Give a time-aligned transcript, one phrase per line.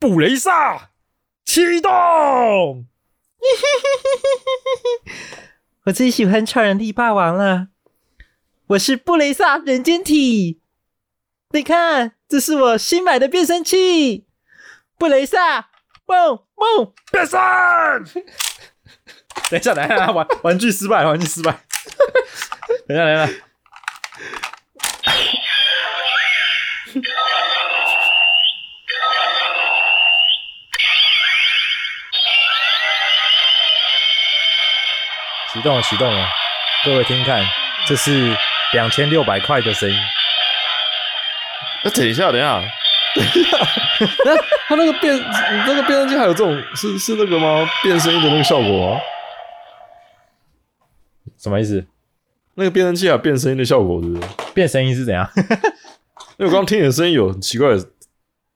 [0.00, 0.90] 布雷萨
[1.44, 1.90] 启动。
[5.84, 7.68] 我最喜欢超人力霸王了，
[8.68, 10.62] 我是布雷萨人间体。
[11.50, 14.26] 你看，这是我新买的变声器，
[14.96, 15.68] 布雷萨，
[16.06, 17.38] 梦梦变身！
[19.50, 21.52] 等一下，等一下，玩玩具失败，玩具失败。
[22.88, 23.28] 等一下，等一下。
[35.52, 36.28] 启动了，启动了，
[36.84, 37.44] 各位听看，
[37.84, 38.36] 这是
[38.72, 39.96] 两千六百块的声音。
[41.82, 42.62] 那等一下，等一下，
[43.16, 43.58] 等一下，
[44.24, 44.36] 那
[44.68, 45.18] 他那个变，
[45.66, 47.68] 那个变声器还有这种是是那个吗？
[47.82, 49.00] 变声音的那个效果吗？
[51.36, 51.84] 什么意思？
[52.54, 54.28] 那个变声器还有变声音的效果，是不是？
[54.54, 55.28] 变声音是怎样？
[56.38, 57.84] 因为我刚刚听你的声音有很奇怪的，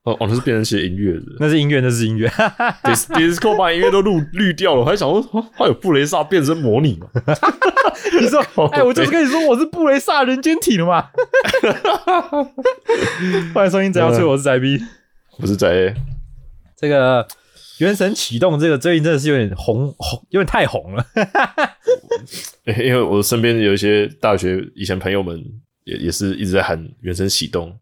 [0.05, 2.29] 哦哦，那是变成写音乐的那是音乐，那是音乐。
[2.85, 7.09] Dis Disco 把音乐都录滤掉了，我还想说，哦它有布雷萨变身模拟嘛？
[8.21, 11.09] 你说靠，哎，我就是跟你说我是布雷萨人间体了嘛。
[13.55, 14.79] 欢迎收听只要吹，我是宅 B。
[15.39, 15.95] 我是在
[16.77, 17.27] 这个
[17.79, 21.07] 原神启动，这个最近真的是有点红红，有点太红了。
[22.67, 25.43] 因为我身边有一些大学以前朋友们
[25.85, 27.75] 也也是一直在喊原神启动。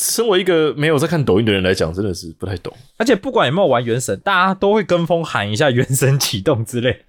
[0.00, 2.74] 身为一个没有在看抖音的人来讲，真的是不太懂。
[2.96, 7.04] 而且不管有没有玩原神，大家都会跟风喊一下原神启动之类。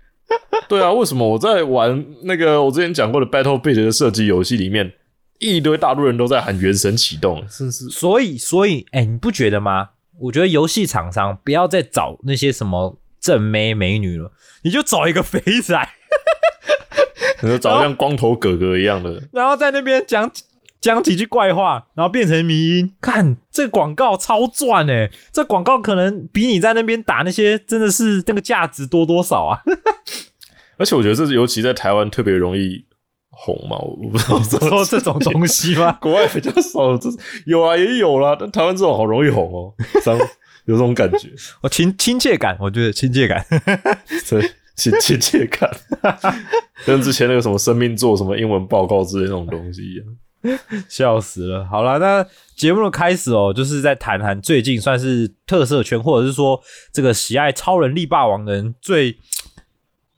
[0.67, 4.92] 对啊，为什么我在玩那个我之前讲过的 Battle Bit 的射击游戏里面，
[5.39, 9.92] 一堆大陆人都在喊原神启动，真是所以，所以，哎、你不觉得吗？
[10.20, 14.33] 我觉得游戏厂商不要再找那些什么正妹美女了，
[14.64, 15.89] 你就找一个肥仔，
[17.37, 19.23] 可能长得像光头哥哥一样的。
[19.32, 20.30] 然后在那边讲
[20.81, 22.93] 讲几句怪话，然后变成迷音。
[22.99, 29.61] 看这个广告超赚哎、这广告可能比你在那边打那些真的是那个价值多多少啊！
[30.77, 32.83] 而且我觉得这是尤其在台湾特别容易
[33.30, 35.92] 红嘛，我 我不知道说这种东西吗？
[36.02, 37.08] 国外比较少，这
[37.45, 39.73] 有啊也有啦，但台湾这种好容易红哦，
[40.65, 41.30] 有这种感觉，
[41.61, 43.45] 我亲亲切感，我觉得亲切感。
[44.27, 45.69] 对，亲亲切感，
[46.86, 50.05] 跟之前那个什么生命做什么英文报告之类那种东西一样。
[50.90, 51.66] 笑死了。
[51.66, 52.26] 好了，那
[52.56, 59.18] 节目的开始哦，就是在谈谈最近算是特色圈，或者是说这个喜爱超人力霸王的人最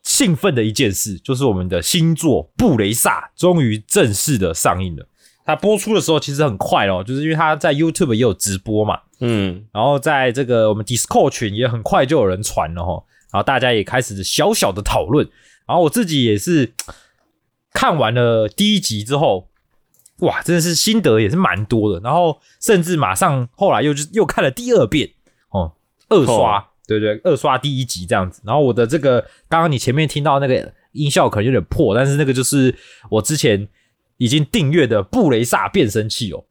[0.04, 5.08] 兴奋的一件事，就是我们的新作《布雷萨》终于正式的上映了。
[5.46, 15.28] 它播出的时候其实很快哦，就是因为它在 YouTube 也有直播嘛，嗯，然后在这个我们 Discord 群也很快就有人传了哈，然后大家也开始小小的讨论，
[15.68, 16.74] 然后我自己也是
[17.74, 19.50] 看完了第一集之后，
[20.24, 25.10] 哇，真的是心得也是蛮多的，然后甚至马上后来又又看了第二遍
[25.52, 25.72] 哦，
[26.10, 32.76] 二刷，哦对对，二刷第一集这样子，然后我的这个刚刚你前面听到那个音效可能有点破，但是那个就是
[33.10, 33.68] 我之前
[34.18, 36.44] 已经订阅的布雷萨变声器哦。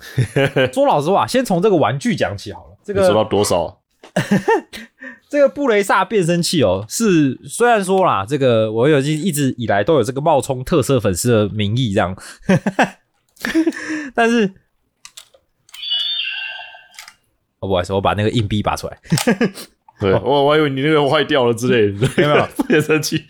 [0.72, 2.78] 说老实话，先从这个玩具讲起好了。
[2.82, 3.80] 这个你收到多少？
[5.28, 12.16] 这个布雷萨变声器哦，是虽然说啦，这个我有一一直以来都有这个冒充特色粉丝的名义这样，
[14.14, 14.46] 但是，
[17.60, 18.98] 哦，不好意思，我把那个硬币拔出来。
[20.00, 23.26] 对我我还以为你那个坏掉了之类的， 没有变声器。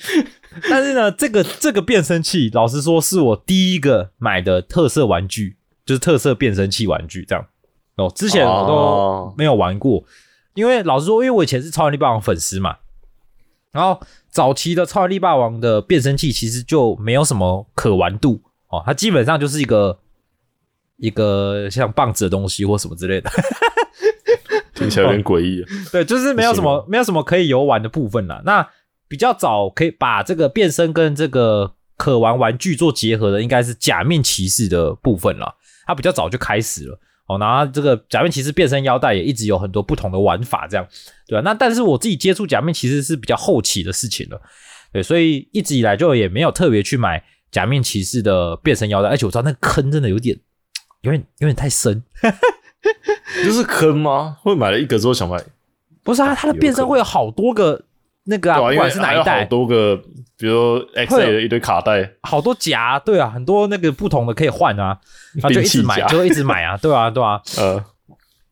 [0.68, 7.46] 但是呢，这个这个变声器，老实说，是我第一个买的特色玩具，就是特色变声器玩具这样。
[7.96, 10.04] 哦，之前我都哦没有玩过，
[10.54, 12.76] 因为老实说，因为我以前是超人力霸王粉丝嘛，
[13.72, 18.40] 然后早期的超人力霸王的变声器其实就没有什么可玩度
[18.70, 19.98] 哦，它基本上就是一个
[20.96, 23.30] 一个像棒子的东西或什么之类的，
[24.74, 25.64] 听起来有点诡异。
[25.90, 28.42] 对，就是没有什么没有什么可以游玩的部分了。
[28.44, 28.66] 那
[29.08, 35.56] 比较早可以把这个变身跟这个可玩玩具做结合的，应该是假面骑士的部分了。
[35.86, 36.96] 它比较早就开始了
[37.26, 40.86] 哦，然后这个假面骑士变身腰带也一直有很多不同的玩法，这样
[41.26, 44.40] 对吧、那但是我自己接触假面骑士是比较后期的事情了，
[44.92, 50.38] 对，所以一直以来就也没有特别去买假面骑士的变身腰带，而且我知道那个坑真的有点
[51.02, 52.02] 有点有点太深。
[53.44, 54.38] 就是坑吗？
[54.42, 55.38] 会买了一个之后想买，
[56.02, 57.84] 不是啊，它的变身会有好多个
[58.24, 59.96] 那个啊，啊，不管是哪一代好，多个，
[60.38, 64.98] 比如 X 的一堆卡带，好多夹，对啊，很多那个不同的可以换啊，
[65.34, 67.84] 然后就一直买，就会一直买啊，对啊，对啊， 呃，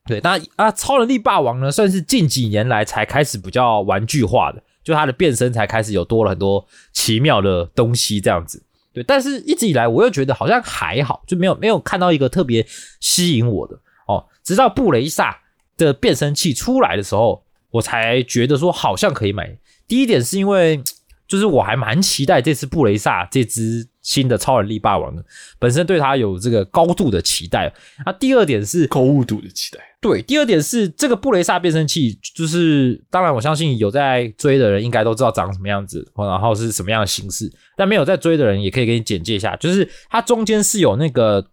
[0.06, 0.20] 对。
[0.20, 8.62] 那啊，超能力霸王呢，算是近几年来才开始比较玩具化的，就它的变身才开始有多了很多奇妙的东西这样子。
[9.04, 12.66] 但是一直以来我又觉得好像还好，就没有没有看到一个特别
[13.00, 14.24] 吸引我的哦。
[14.42, 15.38] 直到布雷萨
[15.76, 19.58] 的变声器出来的时候，我才觉得说好像可以买。
[19.86, 20.82] 第一点是因为
[21.26, 25.24] 就是我还蛮期待这次布雷萨这只新的超能力霸王的，
[25.58, 27.72] 本身对它有这个高度的期待。
[28.06, 41.44] 那第二点是高度的期待，对，第二点是这个布雷萨变声器，就是当然我相信有在追的人应该都知道长什么样子，然后是什么样的形式，但没有在追的人也可以给你简介一下，就是它中间是有那个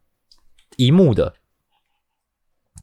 [0.77, 1.33] 荧幕的，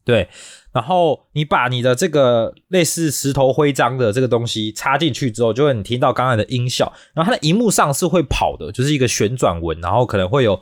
[0.05, 0.29] 对，
[0.73, 10.61] 然后你把你的这个类似石头徽章的这个东西插进去之后，就会你听到刚才的音效，然后它的荧幕上是会跑的，就是一个旋转纹，然后可能会有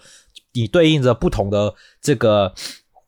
[0.53, 2.53] 你对应着不同的这个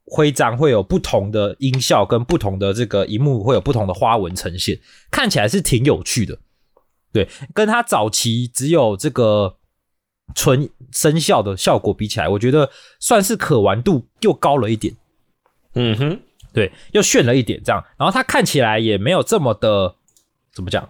[0.05, 4.79] 徽章，会有不同的音效跟不同的这个荧幕会有不同的花纹呈现，
[5.11, 6.39] 看起来是挺有趣的。
[7.13, 9.57] 对，跟它早期只有这个
[10.35, 14.95] 纯声效的效果比起来，我觉得算是可玩度又高了一点。
[15.75, 16.21] 嗯哼，
[16.53, 19.95] 对，又炫了一点这样，然后它看起来也没有这么的
[20.55, 20.89] 怎么讲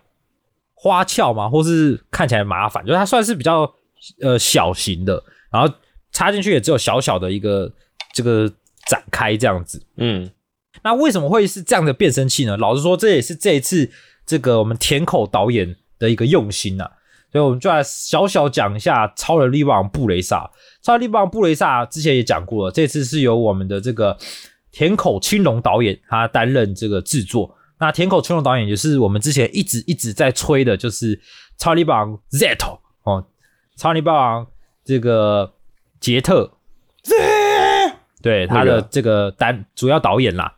[0.74, 3.72] 花俏嘛，或是看起来麻烦，就是它算是比较
[4.20, 5.22] 呃小型的，
[5.52, 5.72] 然后
[6.12, 7.72] 插进去也只有小小的一个
[8.12, 8.52] 这个
[8.86, 9.82] 展开这样子。
[9.96, 10.30] 嗯，
[10.82, 12.56] 那为什么会是这样的变声器呢？
[12.56, 13.90] 老实说，这也是这一次
[14.26, 16.90] 这个我们田口导演的一个用心呐、
[17.30, 20.50] 所以我们就来小小讲一下超人力霸王布雷萨。
[20.82, 24.18] 超人力霸王布雷萨之前也讲过了，这次是由我们的这个
[24.70, 27.56] 田口青龙导演他担任这个制作。
[27.78, 31.20] 那田口青龙导演也是我们之前一直一直在吹的，就是
[31.56, 32.56] 超人力霸王 Z
[33.04, 33.24] 哦，
[33.76, 34.46] 超人力霸王
[34.84, 35.54] 这个
[35.98, 36.52] 杰特。
[38.22, 40.54] 对他的那个这个单主要导演啦，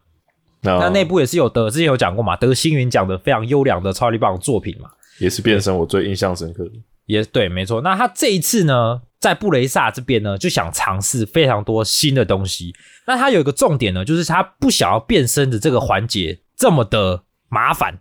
[0.60, 6.72] 那那内部也是有得，之前有讲过嘛，得星云奖的非常优良的超级棒作品嘛，也是变身我最印象深刻的。
[7.06, 7.82] 也对，没错。
[7.82, 12.74] 那他这一次呢，在布雷萨这边呢，就想尝试非常多新的东西。
[13.06, 17.98] 那他有一个重点呢，就是他不想要变身的这个环节这么的麻烦，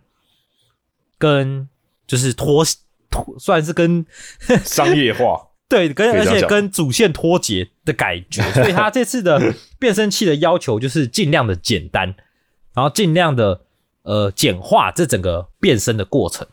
[1.18, 1.68] 跟
[2.06, 2.64] 就是脱
[3.10, 4.06] 脱算是跟
[4.64, 12.14] 商业化，对，跟而且跟主线脱节的感觉， 所以他这次的变声器的要求就是尽量的简单，
[12.72, 13.62] 然后尽量的
[14.02, 16.46] 呃简化这整个变身的过程。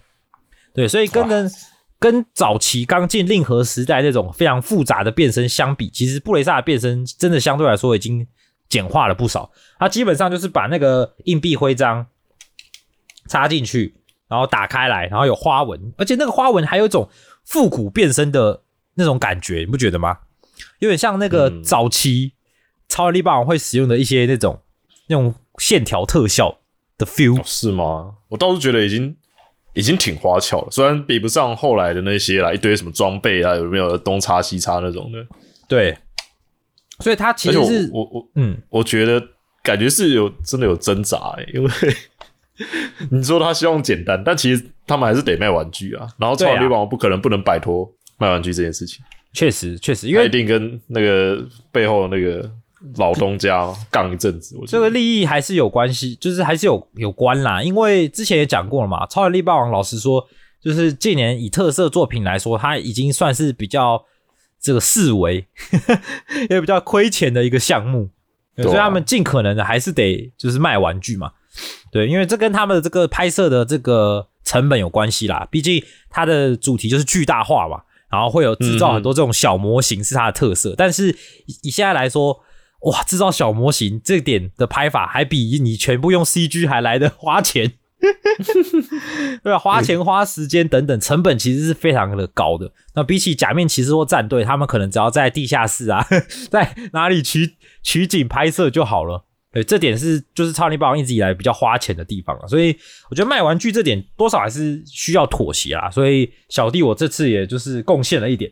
[0.74, 1.52] 对，所以跟跟
[2.00, 8.26] 跟早期刚进令和时代那种非常复杂的变身相比，其实布雷萨的变身真的相对来说已经
[8.68, 9.52] 简化了不少。
[9.78, 12.08] 它基本上就是把那个硬币徽章
[13.28, 13.94] 插进去，
[14.28, 17.08] 然后打开来，然后有花纹，而且那个花纹还有一种
[17.46, 18.64] 复古变身的
[18.96, 20.18] 那种感觉，你不觉得吗？
[20.80, 22.34] 有点像那个嗯早期
[22.88, 24.62] 超人力霸王会使用的一些那种
[25.08, 26.60] 那种线条特效
[26.98, 27.42] 的 feel 哦。
[27.46, 28.16] 是吗？
[28.30, 29.16] 我倒是觉得已经
[29.74, 35.26] 已经挺花俏了，虽然比不上后来的那些啦，一堆什么装备啊，有没有东插西插那种的。
[35.68, 35.98] 对，
[37.00, 39.22] 所以它其实是我我我嗯，我觉得
[39.64, 41.72] 感觉是有真的有挣扎、欸，因为
[43.10, 46.08] 你说他希望简单，但其实他们还是得卖玩具啊。
[46.20, 47.92] 然后超力霸王不可能不能摆脱
[48.22, 52.48] 卖玩具这件事情，确实确实，因为一定跟那个背后那个
[52.98, 54.56] 老东家杠一阵子。
[54.60, 57.64] 我觉得这个利益还是有关系，就是还是有有关啦。
[57.64, 60.24] 因为之前也讲过了嘛，超人力霸王老实说，
[60.64, 64.06] 就是近年以特色作品来说，它已经算是比较
[64.60, 65.48] 这个四维，
[66.52, 68.12] 也比较亏钱的一个项目，
[68.58, 71.32] 所以他们尽可能的还是得就是卖玩具嘛。
[71.92, 81.16] 对，因为这跟他们的这个拍摄的这个成本有关系啦，毕竟它的主题就是巨大化嘛，然后会有制造很多这种小模型是它的特色，但是
[81.64, 82.42] 以现在来说，
[82.82, 87.74] 哇，制造小模型这点的拍法还比你全部用 CG 还来的花钱，
[89.44, 92.72] 对吧、花钱花时间等等，成本其实是非常的高的。
[92.96, 96.06] 那比起假面骑士或战队，他们可能只要在地下室啊，
[96.50, 99.26] 在哪里取取景拍摄就好了。
[99.54, 102.74] 对，这点是就是超级霸王一直以来比较花钱的地方了，所以
[103.10, 105.92] 我觉得卖玩具这点多少还是需要妥协啦。
[105.92, 108.50] 所以小弟我这次也就是贡献了一点，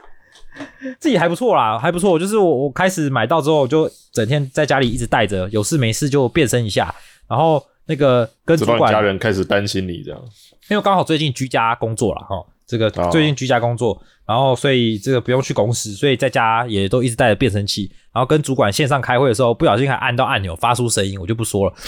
[1.00, 2.18] 自己还不错啦，还不错。
[2.18, 6.94] 就是我我开始买到之后，就整天在家里一直带着，有事没事就变身一下，
[7.26, 10.22] 然后那个跟主管家人开始担心你这样。
[10.68, 21.74] 因为刚好最近居家工作了哈，这个哦最近居家工作，然后所以这个不用去公司，所以在家也都一直带着变声器，然后跟主管线上开会的时候，不小心还按到按钮发出声音，我就不说了。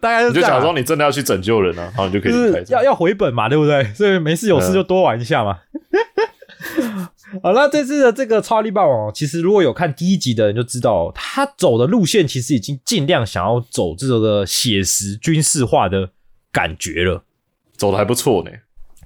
[0.00, 2.32] 大概就这你就假装你真的要去拯救人啊，然后你就可以。
[2.70, 3.84] 要要回本嘛，对不对？
[3.92, 5.58] 所以没事有事就多玩一下嘛。
[7.42, 16.10] 好，那这次的这个超力霸王，其实如果有看第一集的人就知道，他走的路线其实已经尽量想要走这个写实军事化的
[16.52, 17.24] 感觉了。
[17.82, 18.50] 走的还不错呢。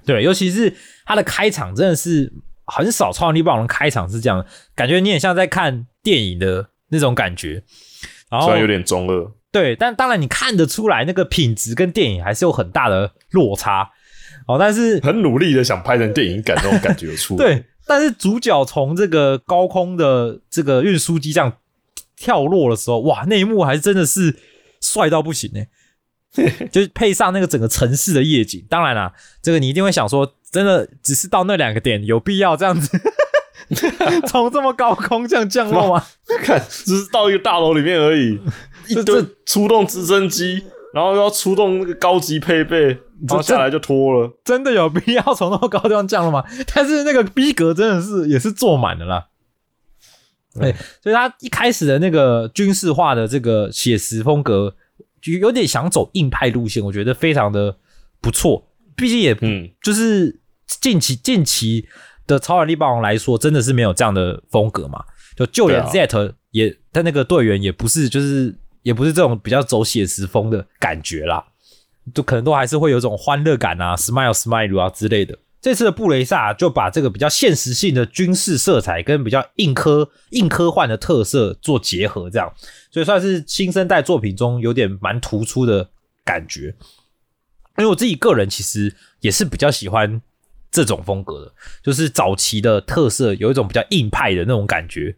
[0.05, 0.71] 对，尤其是
[1.03, 2.31] 他的开场真的是
[2.65, 7.63] 很少超能力霸王的开场是这样，感觉你很像在看电影的那种感觉。
[8.29, 13.89] 然后虽然有点中二，对，但当然你看得出来那个品质跟电影还是有很大的落差
[14.47, 14.57] 哦。
[14.59, 17.43] 但是很努力的想拍成电影感那种感觉有出来。
[17.43, 21.51] 对，但是主角从这个高空的这个运输机这样
[22.15, 24.35] 跳落的时候，哇，那一幕还真的是
[24.79, 25.61] 帅到不行呢、
[26.71, 32.97] 就是配上那个整个城市的夜景，当然啦，这个你一定会想说，真的只是到那两个点，有必要这样子
[34.27, 36.05] 从这么高空这样降落吗？
[36.43, 38.39] 看，只是到一个大楼里面而已，
[38.87, 40.63] 一这堆出动直升机，
[40.93, 42.85] 然后又要出动那个高级配备，
[43.27, 44.31] 然后下来就脱了。
[44.45, 46.43] 真的有必要从那么高地方降落吗？
[46.73, 49.27] 但是那个逼格真的是也是坐满了啦。
[50.59, 54.75] 对，所以他一开始的那个军事化的这个写实风格，
[55.21, 57.77] 就有点想走硬派路线，我觉得非常的
[58.21, 58.67] 不错。
[58.95, 60.39] 毕竟也嗯，就是
[60.81, 61.87] 近期近期
[62.25, 65.03] 的超人力霸王来说，真的是没有这样的风格嘛。
[65.35, 71.45] 就就连 Zet 也，他那个队员也不是，就是也不是这种比较走写实风的感觉啦，
[72.13, 75.37] 就可能都还是会有一种欢乐感啊，smile smile 啊之类的。
[75.67, 82.49] 这次的布雷萨就把这个比较现实性的军事色彩跟比较硬科硬科幻的特色做结合，这样，
[82.89, 85.89] 所以算是新生代作品中有点蛮突出的
[86.23, 86.73] 感觉。
[87.77, 90.21] 因为我自己个人其实也是比较喜欢
[90.71, 95.17] 这种风格的，就是早期的特色有一种比较硬派的那种感觉，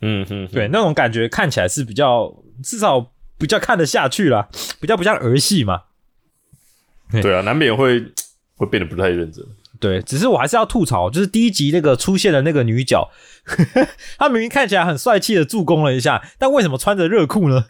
[0.00, 2.34] 嗯哼，对，那种感觉看起来是比较
[2.64, 4.48] 至少比较看得下去啦，
[4.80, 5.82] 比较不像儿戏嘛。
[7.22, 8.04] 对啊，难免会
[8.56, 9.46] 会变得不太认真。
[9.84, 13.10] 对，只是我还是要吐槽，就是第一集那个出现的那个女角，
[14.16, 17.66] 她明明看起来很帅气的助攻了一下，但为什么穿着热裤呢？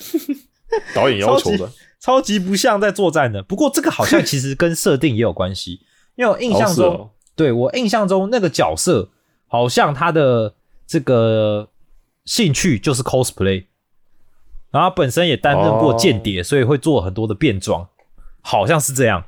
[0.94, 3.42] 导演要求的，超级不像在作战的。
[3.42, 5.80] 不过这个好像 其实跟设定也有关系，
[6.14, 9.10] 因为我印象中，对我印象中那个角色
[9.46, 10.54] 好像他的
[10.86, 11.68] 这个
[12.24, 13.66] 兴趣就是 cosplay，
[14.70, 17.86] 然后他本身也担任过间谍，所以会做很多的变装，
[18.40, 19.26] 好像是这样。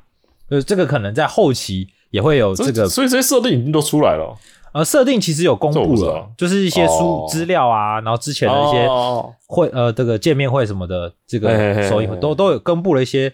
[0.49, 4.23] 呃，这个可能在后期也会有这个所以这些设定已经都出来了。
[4.23, 4.37] 哦。
[4.71, 7.27] 呃设定，其实有公布了，就是一些书哦。
[7.27, 9.33] 资料啊，然后之前的一些哦。
[9.47, 13.33] 会呃这个见面会什么的，这个嘿嘿首映都都有公布了一些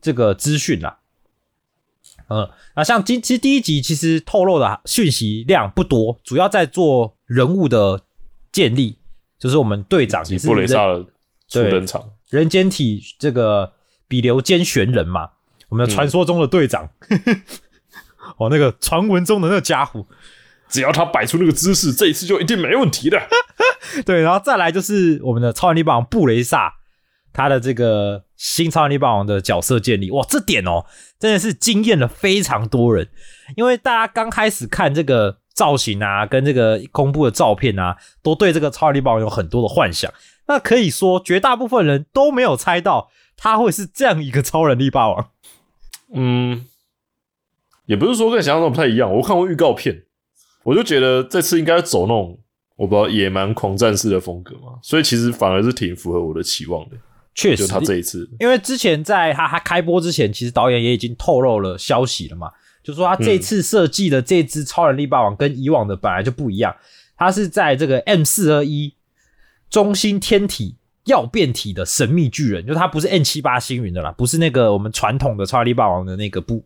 [0.00, 0.98] 这个资讯啦。
[2.28, 8.02] 嗯，那像今其实第一集其实透露的讯息量不多，主要在做人物的
[8.52, 8.96] 建立，
[9.40, 11.10] 就是我们队长也是布雷萨人的
[11.48, 13.72] 初登场，人间体这个
[14.06, 15.30] 比留间玄人嘛，
[15.68, 16.88] 我们的传说中的队长，
[18.36, 20.06] 哦，那个传闻中的那个家伙，
[20.68, 23.20] 只要他摆出那个姿势，这一次就一定没问题的。
[24.04, 26.74] 对，然后再来就是我们的超能力霸王布雷萨，
[27.32, 30.84] 他的这个新超能力霸王的角色建立，哇，这点哦，
[31.18, 33.08] 真的是惊艳了非常多人，
[33.56, 40.12] 因为大家刚开始看这个造型啊，跟这个公布的照片啊，都对这个超能力霸王有很多的幻想。
[40.48, 45.30] 那可以说，绝大部分人都没有猜到他会是这样一个超能力霸王。
[46.14, 46.66] 嗯，
[47.86, 49.12] 也不是说跟想象中不太一样。
[49.12, 50.04] 我看过预告片，
[50.64, 52.38] 我就觉得这次应该走那种
[52.76, 56.96] 我不知道野蛮狂战士的风格嘛，所以其实反而是挺符合我的期望的。
[57.34, 62.50] 确实，就他这一次，因为之前在他他开播之前，其实导演也已经透露了消息了嘛，
[62.82, 66.74] 就说他这次设计的这只超人力霸王跟以往的本来就不一样，
[67.14, 68.94] 它是在这个 M 四二一
[69.68, 76.64] 中心天体要变体的神秘巨人，就它不是 N 七八星云的啦，不是那个我们传统的超人力霸王的那个部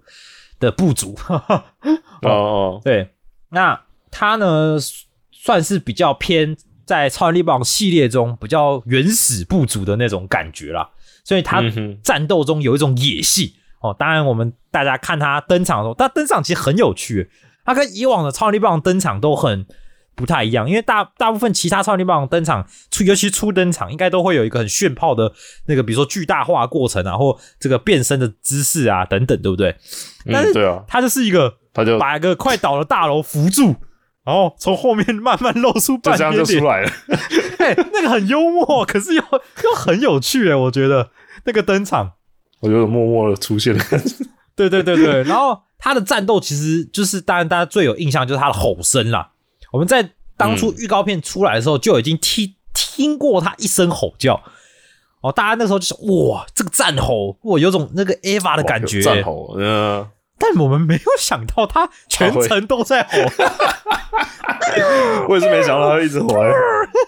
[0.61, 1.65] 的部族，哦
[2.23, 3.11] 哦， 对，
[3.49, 3.81] 那
[4.13, 4.77] 他呢
[5.33, 10.91] 算是比较偏在超人力霸王系列中比较原始部族的那种感觉啦，
[11.25, 11.99] 所以它嗯哼。
[12.03, 13.51] 战斗中有一种野性
[13.81, 13.95] 哦。
[13.99, 17.31] 当然，我们大家看他登场的时候，他登场其实很有趣，
[17.65, 19.67] 他跟以往的超能力霸王登场都很
[20.21, 25.33] 不太一样，因为大大部分其他超能力霸王登场，出尤其初登场，应该都会有一个很炫炮的
[25.67, 29.75] 那个，比如说巨大化过程啊，或这个变身的姿势啊等等，对不对？
[30.31, 33.75] 但是嗯，对啊，他就是一个他就把一个快倒的大楼扶住，
[34.25, 36.91] 然后从后面慢慢露出 半边脸，就出来了。
[37.59, 39.23] 哎、那个很幽默，可是又
[39.65, 41.11] 又很有趣哎，我觉得
[41.45, 42.13] 那个登场，
[42.61, 43.85] 我觉得默默的出现了，
[44.55, 49.31] 对对对对，然后他的战斗其实就是，当然大家最有印象就是他的吼声啦。
[49.73, 54.43] 我们在当初预告片出来的时候就已经听听过他一声吼叫。
[55.23, 60.09] 哦，大家那时候就想，哇，这个战吼，哇，有种那个 Eva 的感觉，战吼，嗯，
[60.39, 63.19] 但我们没有想到他全程都在吼，
[65.29, 66.29] 我也是没想到他一直吼，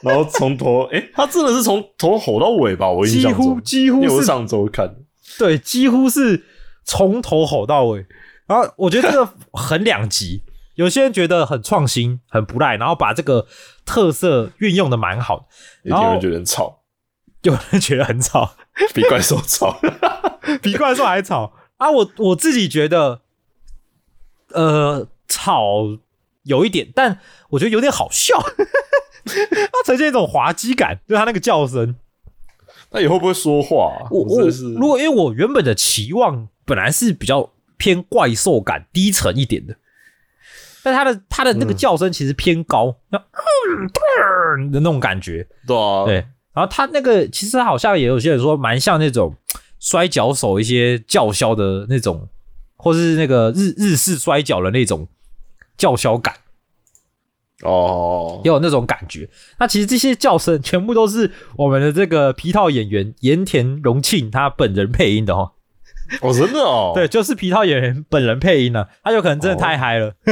[0.03, 2.91] 然后从头，诶、他真的是从头吼到尾吧？
[2.91, 4.95] 我印几乎象中，几乎是因为我上周看，
[5.39, 6.45] 对，几乎是
[6.85, 8.05] 从头吼到尾。
[8.47, 10.43] 然后我觉得这个很两极，
[10.75, 13.47] 有些人觉得很创新、很不赖，然后把这个
[13.85, 15.49] 特色运用的蛮好
[15.85, 16.83] 的，有些人觉得很吵，
[17.43, 18.55] 有人觉得很吵，
[18.95, 19.79] 比怪兽吵。
[20.61, 21.89] 比怪兽还吵啊！
[21.91, 23.21] 我我自己觉得，
[24.49, 25.99] 呃，吵
[26.43, 28.41] 有一点，但我觉得有点好笑，
[29.25, 31.95] 它呈现一种滑稽感，就是它那个叫声。
[32.91, 34.09] 那你会不会说话、啊？
[34.11, 34.43] 我我
[34.77, 39.77] 如果因为我原本的期望本来是比较偏怪兽感低沉一点的，
[40.83, 43.23] 但他的他的那个叫声其实偏高，像
[44.57, 45.47] 嗯的那种感觉。
[45.67, 46.15] 对啊，对，
[46.53, 49.37] 然后他那个其实好像也有些人说蛮像那种
[49.79, 52.29] 摔跤手一些叫嚣的那种，
[52.77, 55.09] 或是那个日日式摔跤的那种
[55.77, 56.35] 叫嚣感。
[57.63, 59.31] 哦也，有那种感觉。
[59.61, 65.53] 那其实这些叫声全部都是我们的这个皮套演员盐田荣庆他本人配音的哦。
[66.21, 70.15] 哦，真的哦， 对，就是皮套演员本人配音呢、他有可能真的太嗨了，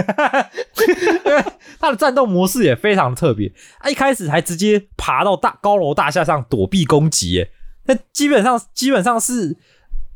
[1.27, 1.45] 因为
[1.81, 3.53] 他的战斗模式也非常特别。
[3.81, 7.51] 他一开始还直接爬到大高楼大厦上躲避攻击，耶，
[7.87, 9.57] 那基本上基本上是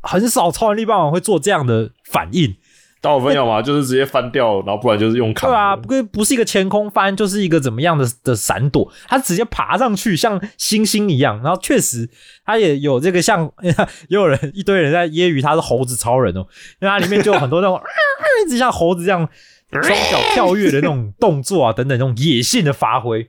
[0.03, 2.57] 很少超能力霸王会做这样的反应。
[3.05, 5.55] 大部分要么就是直接翻掉，然后不然就是用砍的。
[5.55, 11.39] 对啊，不不是一个前空翻，就是一个怎么样的的闪躲，他直接爬上去，像猩猩一样。
[11.43, 12.09] 然后确实，
[12.47, 13.75] 他也有这个像， 也
[14.09, 16.41] 有人一堆人在揶揄他是猴子超人哦，
[16.81, 17.79] 因为他里面就有很多那种
[18.47, 19.29] 一直像猴子这样
[19.71, 23.29] 双脚跳跃的那种动作啊，等等那种野性的发挥，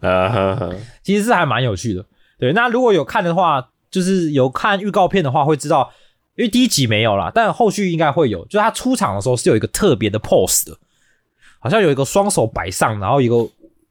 [0.00, 0.70] 啊哈哈，
[1.04, 2.04] 其实是还蛮有趣的。
[2.40, 5.92] 对，那如果有看的话，就是有看预告片的话，会知道，
[6.36, 8.44] 因为第一集没有啦，但后续应该会有。
[8.46, 10.76] 就是他出场的时候是有一个特别的 pose 的，
[11.58, 13.36] 好像有一个双手摆上，然后一个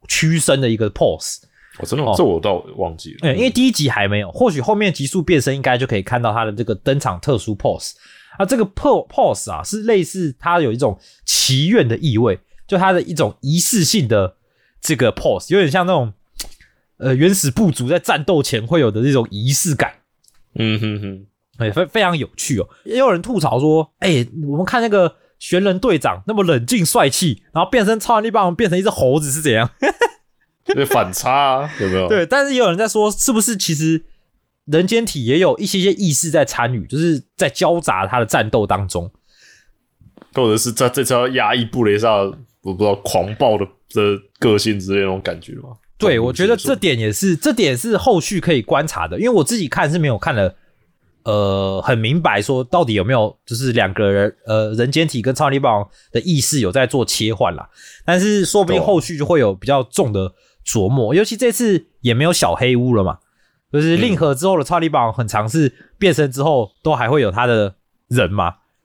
[0.08, 1.38] 屈身的一个 pose。
[1.78, 3.18] 我真的哦这我倒忘记了。
[3.22, 7.92] 嗯，因为第一集还没有，或许后面集数变身应该就可以看到他的这个登场特殊 pose。
[8.38, 14.36] 啊，这个 po- pose 啊，是类似他有一种祈愿的意味，就他的一种仪式性的
[14.80, 16.12] 这个 pose，有点像那种
[16.96, 19.96] 呃原始部族在战斗前会有的那种仪式感。
[20.54, 21.26] 嗯哼哼，
[21.58, 22.68] 哎，非非常有趣哦。
[22.84, 29.70] 也有人吐槽说，哎、我们看那个玄人队长那么冷静帅气，然后变身超能力霸王变成一只猴子是怎样？
[30.64, 32.08] 这 反差啊有没有？
[32.08, 34.04] 对，但是也有人在说，是不是其实
[34.66, 39.10] 人间体也有一些些意识在参与，就是在交杂他的战斗当中。
[40.34, 42.10] 或者是在这次要压抑布雷萨，
[42.62, 45.70] 我不知道狂暴的的个性之类那种感觉吗？
[45.98, 50.56] 对，我觉得这点也是，这点是后续可以观察的，因为我自己看是没有看的，
[51.24, 57.68] 呃，很明白说到底有没有就是两个人，呃，人间体跟超能力霸王的意识有在做切换啦，
[58.04, 60.32] 但是说不定后续就会有比较重的
[60.66, 63.18] 琢磨，尤其这次也没有小黑屋了嘛，
[63.72, 67.74] 就是令和之后的超能力霸王很尝试变身之后都还会有他的
[68.08, 68.44] 人嘛，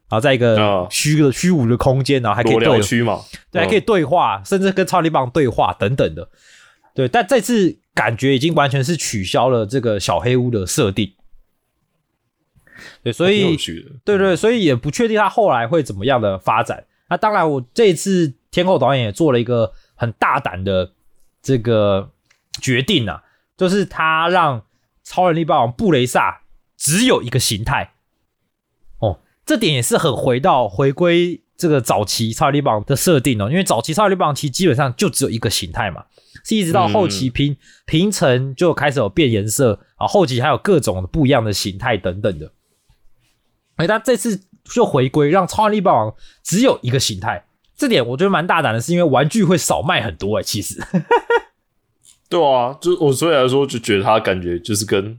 [0.10, 3.20] 然后在一个啊虚的虚无的空间，然后还可以对区嘛，
[3.52, 6.30] 对，还可以对话，甚至跟超力棒对话等等的。
[6.94, 11.14] 对，但这次感觉已经完全是取消了这个小黑屋的设定。
[13.04, 13.58] 对，所以。
[14.04, 16.86] 对对，所以也不确定他后来会怎么样的发展。
[17.10, 20.92] 那当然，我这一次天后导演也做了一个很大胆的
[21.42, 22.10] 这个
[22.62, 23.24] 决定啊，
[23.56, 24.64] 就是他让
[25.04, 26.42] 超能力霸王布雷萨
[26.76, 27.94] 只有一个形态。
[29.00, 36.06] 哦，这点也是很回到回归这个早期超能力霸王的设定哦，因为早期超能力霸王其实基本上就只有一个形态嘛，
[36.44, 42.52] 是一直到后期平、平成就开始有变颜色啊，后期还有各种不一样的形态等等的。
[43.78, 46.14] 哎，他这次就回归，让超能力霸王
[46.44, 50.82] 只有一个形态，这点我觉得蛮大胆的，是因为玩具会少卖很多哎、其实
[52.30, 55.18] 对啊，就我所以来说，就觉得他感觉就是跟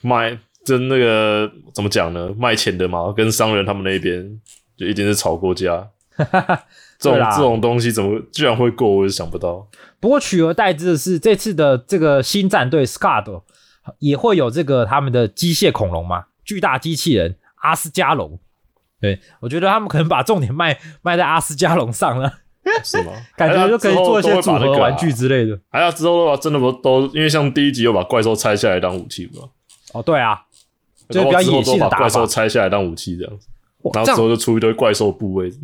[0.00, 0.36] 卖
[0.66, 4.40] 跟那个怎么讲呢，卖钱的嘛，跟商人他们那边
[4.76, 5.88] 就一定是吵过架。
[6.98, 9.68] 这对啦种这种东西怎么居然会过，我也想不到。
[10.00, 13.42] 不过取而代之的是，这次的这个新战队 SCAD
[14.00, 18.40] 也会有这个他们的机械恐龙嘛，巨大机器人阿斯加隆。
[18.98, 22.40] 对我觉得他们可能把重点卖 卖在阿斯加隆上了，
[22.82, 23.12] 是吗？
[23.36, 25.28] 感觉就可以做一些组合玩具之。
[25.28, 25.60] 之类的。
[25.68, 29.48] 还要之后的话，真的不都因为像第一集又把怪兽拆下来当武器嘛，
[29.92, 30.40] 哦，对啊，
[31.10, 31.98] 就比较野性的打法。
[31.98, 33.46] 怪兽拆下来当武器这样子。
[33.94, 35.58] 然后之后就出一堆怪兽部位之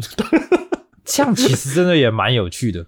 [1.05, 2.87] 这样其实真的也蛮有趣的，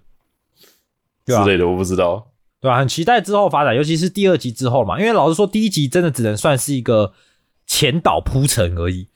[1.25, 2.31] 对吧、类的，我不知道。
[2.61, 7.13] 对吧、很期待之后发展，尤其是第二集之后嘛，因为老实说，第一集真的只能算是一个
[7.67, 9.07] 前导铺陈而已，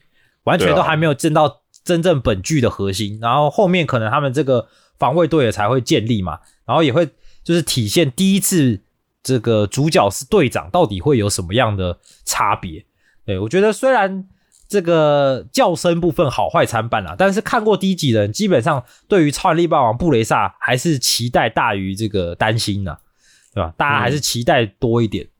[0.44, 3.18] 完全都还没有见到真正本剧的核心。
[3.20, 4.68] 然后后面可能他们这个
[5.00, 7.10] 防卫队也才会建立嘛，然后也会
[7.44, 8.82] 就是体现第一次
[9.24, 12.86] 这个主角是队长到底会有什么样的差别。
[13.26, 14.28] 对我觉得虽然
[14.68, 22.98] 这个叫声部分好坏参半啦，但是看过第一集的人基本上对于超人力霸王布雷萨还是期待大于这个担心呐、
[23.54, 23.74] 对吧？
[23.78, 25.26] 大家还是期待多一点。
[25.26, 25.31] 啊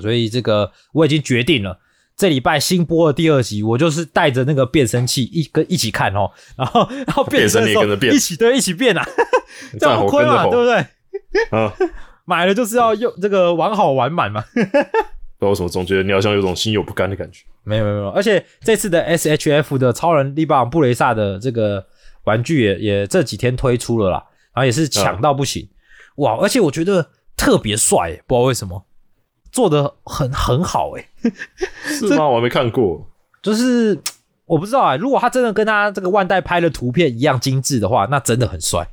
[0.00, 1.78] 所以这个我已经决定了，
[2.16, 9.06] 这礼拜新播的第二集，我就是带着那个变声器一跟一起看哦，然后然后变声的时候变一起对一起变啊，
[9.78, 10.76] 这样不亏嘛，对不对？
[11.50, 11.72] 啊
[12.26, 14.44] 买了就是要用这个玩好玩满嘛。
[14.52, 17.44] 不知道为什么总觉得你好像有种心有不甘的感觉。
[17.62, 21.86] 没有没有没有，而且这次的 SHF 的超人力霸王布雷萨的这个
[22.24, 24.16] 玩具也也这几天推出了啦，
[24.52, 25.68] 然后也是抢到不行，
[26.16, 26.36] 哇！
[26.38, 28.84] 而且我觉得特别帅耶，不知道为什么
[29.52, 31.08] 做的很很好哎，
[31.86, 32.28] 是吗？
[32.28, 33.06] 我还没看过。
[33.42, 33.98] 就是
[34.46, 38.88] 我不知道啊，如果他真的跟他这个万代拍的图片一样精致的话，那真的很帅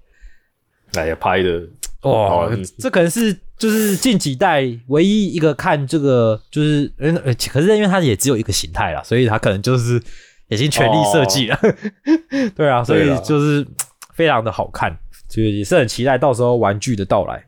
[0.94, 1.62] 哎呀，拍的
[2.04, 2.48] 哇！
[2.78, 10.02] 这可能是就是近几代唯一一个看这个就是呃，呃可是因为它也只有一个形态啦，所以它可能就是
[10.50, 11.60] 已经全力设计了，
[12.56, 13.66] 对啊，所以就是
[14.14, 14.96] 非常的好看，
[15.28, 17.44] 就是也是很期待到时候玩具的到来。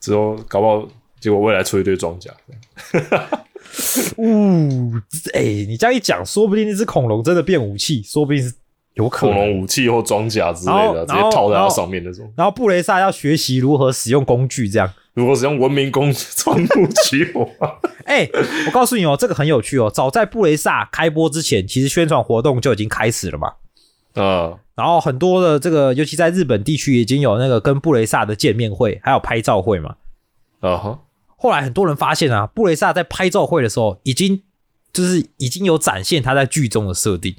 [0.00, 0.88] 之后搞不好，
[1.20, 2.30] 结果未来出一堆装甲。
[4.16, 4.92] 呜、
[5.34, 8.52] 哎、你这样一讲，说不定那只恐龙真的变武器，说不定是
[8.94, 9.50] 有可能恐能。
[9.52, 12.32] 龙武器或装甲之类的，直接套在它上面那种。
[12.36, 14.92] 然后布雷萨要学习如何使用工具，这样。
[15.14, 17.48] 如何使用文明弓穿不起火，
[18.06, 18.28] 哎、
[18.66, 19.90] 我告诉你哦，这个很有趣哦。
[19.92, 23.52] 早在布雷萨开播之前，其实宣传活动就已经开始了嘛。
[24.14, 29.96] 啊，然后很多的这个，尤其在日本地区，已经有那个跟布雷萨的见面会，还有拍照会嘛。
[30.60, 30.98] 啊哈，
[31.42, 34.42] 后来很多人发现啊，布雷萨在拍照会的时候，已经
[34.92, 37.34] 就是已经有展现他在剧中的设定，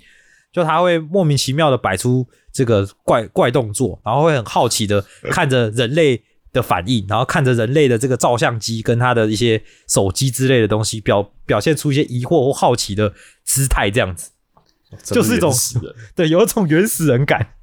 [0.52, 14.32] 就他会莫名其妙的摆出这个怪怪动作，然后会很好奇的看着人类的反应，然后看着人类的这个照相机跟他的一些手机之类的东西，表表现出一些疑惑或好奇的姿态，这样子。
[15.06, 15.54] 就是一种
[16.16, 17.54] 对，有一种原始人感，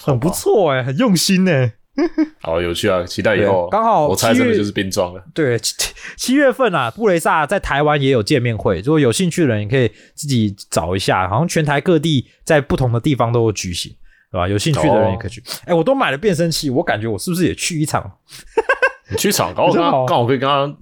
[0.00, 1.74] 很不错哎、很用心哎、
[2.40, 3.04] 好有趣啊！
[3.04, 5.22] 期待以后刚好我猜七月真的就是冰装了。
[5.34, 5.74] 对，七
[6.16, 13.92] 七月份啊，布雷萨在台湾也有见面会，如果有兴趣的人，也可以自己找一下，好像全台各地在不同的地方都有举行，
[14.30, 14.48] 对吧？
[14.48, 15.42] 有兴趣的人也可以去。
[15.64, 18.18] 哎、我都买了变声器，我感觉我是不是也去一场？
[19.10, 20.72] 你去场，刚好刚好可以跟他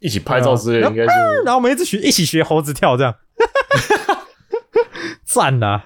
[0.00, 1.08] 一起拍照之类的，应该是
[1.44, 3.14] 然后我们一直学一起学猴子跳，这样
[5.24, 5.82] 赞呐、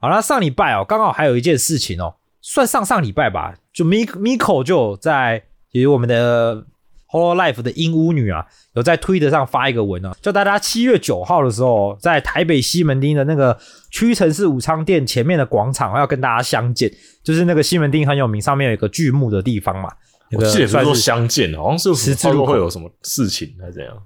[0.00, 6.64] 好了，上礼拜哦，刚好还有一件事情哦，算上上礼拜吧，就 Miko Miko 就有在，也有我们的
[7.08, 13.58] Holo Life 的鹦鹉女啊，有在推特上发一个文啊，叫大家七月九号的时候，在台北西门町的那个
[13.90, 19.90] 屈臣氏武昌店前面的广场要跟大家相见，就是那个西门町很有名，上面有一个巨幕的地方嘛。
[20.30, 23.96] 那个我记得也不是说算是相见，好像是十字路口会有什么事情还是怎样？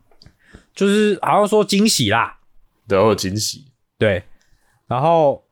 [0.74, 2.36] 就是好像说惊喜啦，
[2.88, 3.66] 对，会有惊喜。
[3.98, 4.22] 对，
[4.86, 5.44] 然后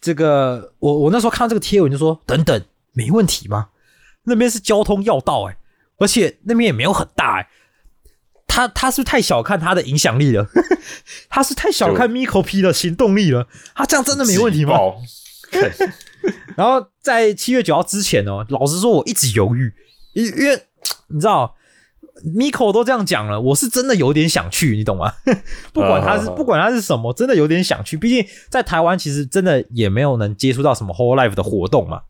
[0.00, 2.60] 这个我我那时候看到这个贴文就说，等等，
[2.98, 3.68] 没问题吗？
[4.24, 5.56] 那边是交通要道哎、
[5.98, 7.48] 而且那边也没有很大哎、
[8.46, 10.46] 他他是是太小看他的影响力了？
[11.30, 13.46] 他是太小看 Miko P 的行动力了？
[13.74, 14.74] 他这样真的没问题吗？
[16.58, 19.72] 然后在七月九号之前哦，老实说，我一直犹豫，
[20.14, 20.60] 因因为
[21.06, 21.54] 你知道
[22.36, 25.14] ，Miko 都这样讲了，我是真的有点想去，你懂吗？
[25.72, 27.96] 不管他是啊不管他是什么，真的有点想去。
[27.96, 32.02] 毕竟在台湾，其实真的也没有能接触到什么 Whole Life 的活动嘛，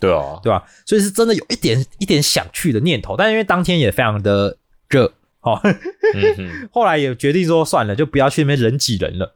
[0.00, 0.64] 对啊，对吧？
[0.86, 4.56] 所以是真的有一点一点想去的念头，但因为当天也非常的
[4.88, 9.34] 热，哦，嗯哼， 后来也决定说算了，就不要去那边人挤人了。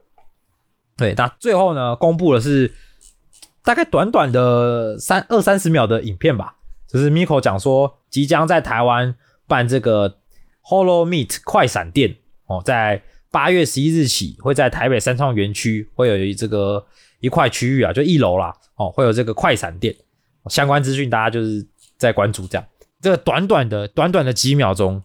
[0.96, 2.72] 对，那最后呢，公布的是
[3.62, 6.56] 大概短短的三二三十秒的影片吧，
[6.88, 9.14] 就是 Miko 讲说即将在台湾
[9.46, 10.18] 办这个
[10.62, 16.86] Hollow Meet 快闪店哦，在八月十一日起会在台北三创园区会有一这个
[17.20, 19.92] 一块区域啊，就一楼啦哦，会有这个快闪店，
[20.48, 22.66] 相关资讯大家就是在关注这样。
[23.00, 25.02] 这个短短的短短的几秒钟，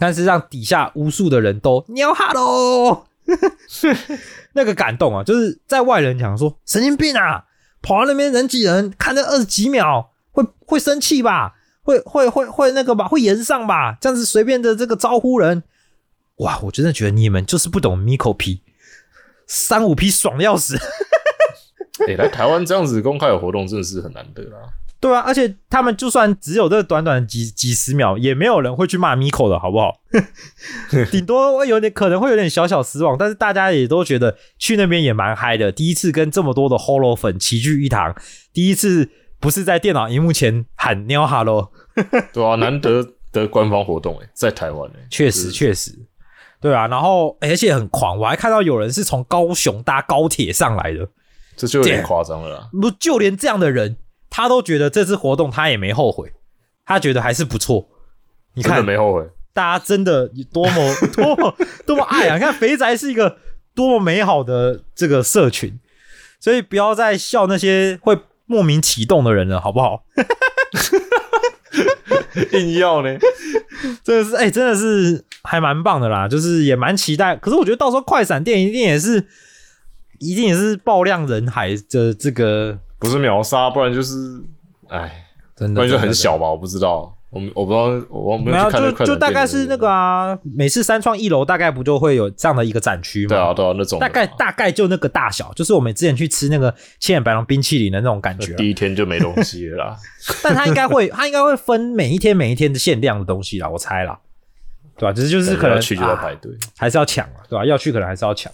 [0.00, 3.06] 但是让底下无数的人都喵哈喽，
[4.54, 7.44] 那个感动啊，就是在外人讲说神经病啊，
[7.80, 11.54] 跑到那边人挤人，看那二十几秒，会会生气吧？
[11.84, 13.06] 会会会会那个吧？
[13.06, 13.96] 会延上吧？
[14.00, 15.62] 这样子随便的这个招呼人，
[16.36, 16.58] 哇！
[16.62, 18.62] 我真的觉得你们就是不懂 Miko P，
[19.46, 20.76] 三五 P 爽的要死。
[22.08, 24.58] 哎、 来台湾这样子公开有活动真的是很难得啦。
[25.00, 29.92] 对啊，而且他们就算只有这短短几几十秒，也没有人会去骂 Miko 的好不好？
[31.10, 35.72] 顶多会有点可能会有点小小失望，但是大家也都觉得去那边也蛮嗨的。
[35.72, 38.14] 第一次跟这么多的 Holo 粉齐聚一堂，
[38.52, 39.08] 第一次
[39.40, 41.72] 不是在电脑荧幕前喊喵哈喽，
[42.32, 45.98] 对啊，难得的官方活动哎、在台湾哎、确实确实，
[46.60, 46.86] 对啊。
[46.86, 51.08] 然后而且很狂，我还看到有人是从高雄搭高铁上来的，
[51.56, 52.68] 这就有点夸张了啦。
[52.72, 53.96] 不就连这样的人，
[54.30, 56.32] 他都觉得这次活动他也没后悔，
[56.84, 57.88] 他觉得还是不错。
[58.54, 61.54] 你看，没后悔，大家真的有多么 多么
[61.86, 62.34] 多么爱啊！
[62.34, 63.38] 你看肥宅是一个
[63.74, 65.80] 多么美好的这个社群，
[66.38, 70.04] 所以不要再笑那些会莫名启动的人了，好不好？
[72.52, 73.18] 硬要呢？
[74.04, 77.36] 真的是，哎、真的是还蛮棒的啦，就是也蛮期待。
[77.36, 79.26] 可是我觉得到时候快闪店一定也是，
[80.22, 84.40] 一定也是爆量人海的这个，不是秒杀，不然就是，
[84.88, 89.88] 哎，真的不然就很小吧，我不知道，我们我不知道，我没没有，就就大概是那个。
[89.88, 93.28] 啊，每次三创一楼大概不就会有这样的一个展区吗？
[93.30, 98.52] 对啊，对啊，那种大概大概就那个大小，就是我们之前去吃那个千眼白龙冰淇淋的那种感觉。
[98.52, 99.96] 啊、第一天就没东西了啦。
[100.40, 104.16] 但他应该会，他应该会分每一天每一天的限量的东西啦，我猜啦，
[104.96, 108.52] 对吧、只是就是可能要去就要啊排队，还是要抢啊，对吧、要去可能还是要抢，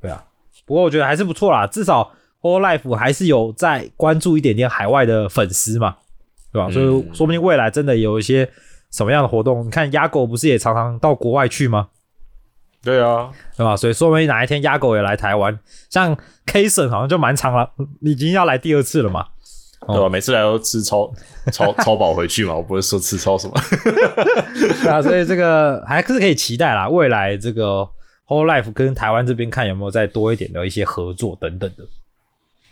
[0.00, 0.22] 对啊。
[0.70, 5.96] 不过我觉得还是不错啦，至少 Whole Life 还是有在关注一点点海外的粉丝嘛，
[6.52, 8.48] 对吧、嗯所以说不定未来真的有一些
[8.92, 11.88] 什么样的活动，你看鸭狗不是也常常到国外去吗？
[12.84, 13.76] 对啊，对吧？
[13.76, 17.68] 所以说不定哪一天鸭狗也来台湾，像 K 省好像就蛮长了，
[18.02, 19.26] 已经要来第二次了嘛。
[19.88, 20.08] 哦对吧？
[20.08, 21.12] 每次来都吃超
[21.52, 23.54] 超 超饱回去嘛，我不会说吃超什么。
[24.84, 27.88] 对啊，所以这个还是可以期待啦，未来这个
[28.30, 31.84] Whole Life 跟台湾这边看有没有再多一点的一些合作等等的。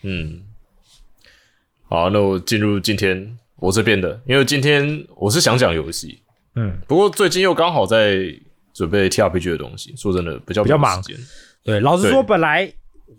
[0.03, 0.41] 嗯，
[1.89, 6.23] 好，那我进入今天我这边的，因为今天我是想讲游戏，
[6.55, 8.33] 嗯，不过最近又刚好在
[8.73, 11.03] 准备 TRPG 的东西，说真的比较比较忙。
[11.65, 12.73] 对，老实说，本来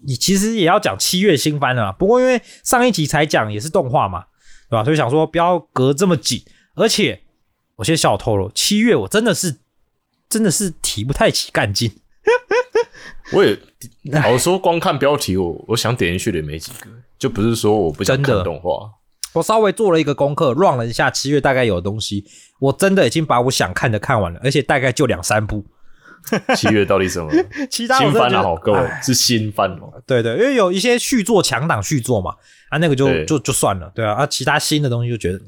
[0.07, 4.27] 你其实也要讲七月新番的啦，不过因为上一集才讲也是动画嘛，
[4.69, 4.83] 对吧？
[4.85, 6.41] 所以想说不要隔这么紧，
[6.75, 7.21] 而且
[7.75, 9.57] 我先小透露，七月我真的是
[10.29, 11.91] 真的是提不太起干劲。
[13.33, 13.57] 我也
[14.11, 18.89] 老实说，光看标题我我想点进去的也没几个，就不是说我不想看动画。
[19.33, 22.25] 我稍微做了一个功课，run 了一下七月大概有的东西，
[22.59, 25.63] 我真的已经把我想看的看完了，而且大概就两三部，
[26.57, 27.31] 七月到底什么
[27.69, 28.41] 其他新番啊？
[28.41, 30.01] 好，各位哎是新番哦。
[30.07, 32.33] 对对，因为有一些续作强档续作嘛，
[32.69, 35.39] 啊，那个就就就算了，对啊，啊，其他新的东西就觉得，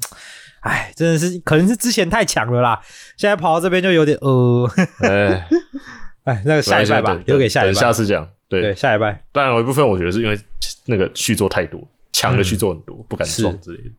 [0.60, 2.80] 哎，真的是可能是之前太强了啦，
[3.16, 5.48] 现在跑到这边就有点呃，哎，
[6.24, 8.28] 哎，那个下一拜吧，留给下一等拜，下次讲。
[8.48, 10.38] 对对，下一拜，当然有一部分我觉得是因为
[10.84, 11.80] 那个续作太多，
[12.12, 13.90] 强的续作很多，不敢是撞之类的。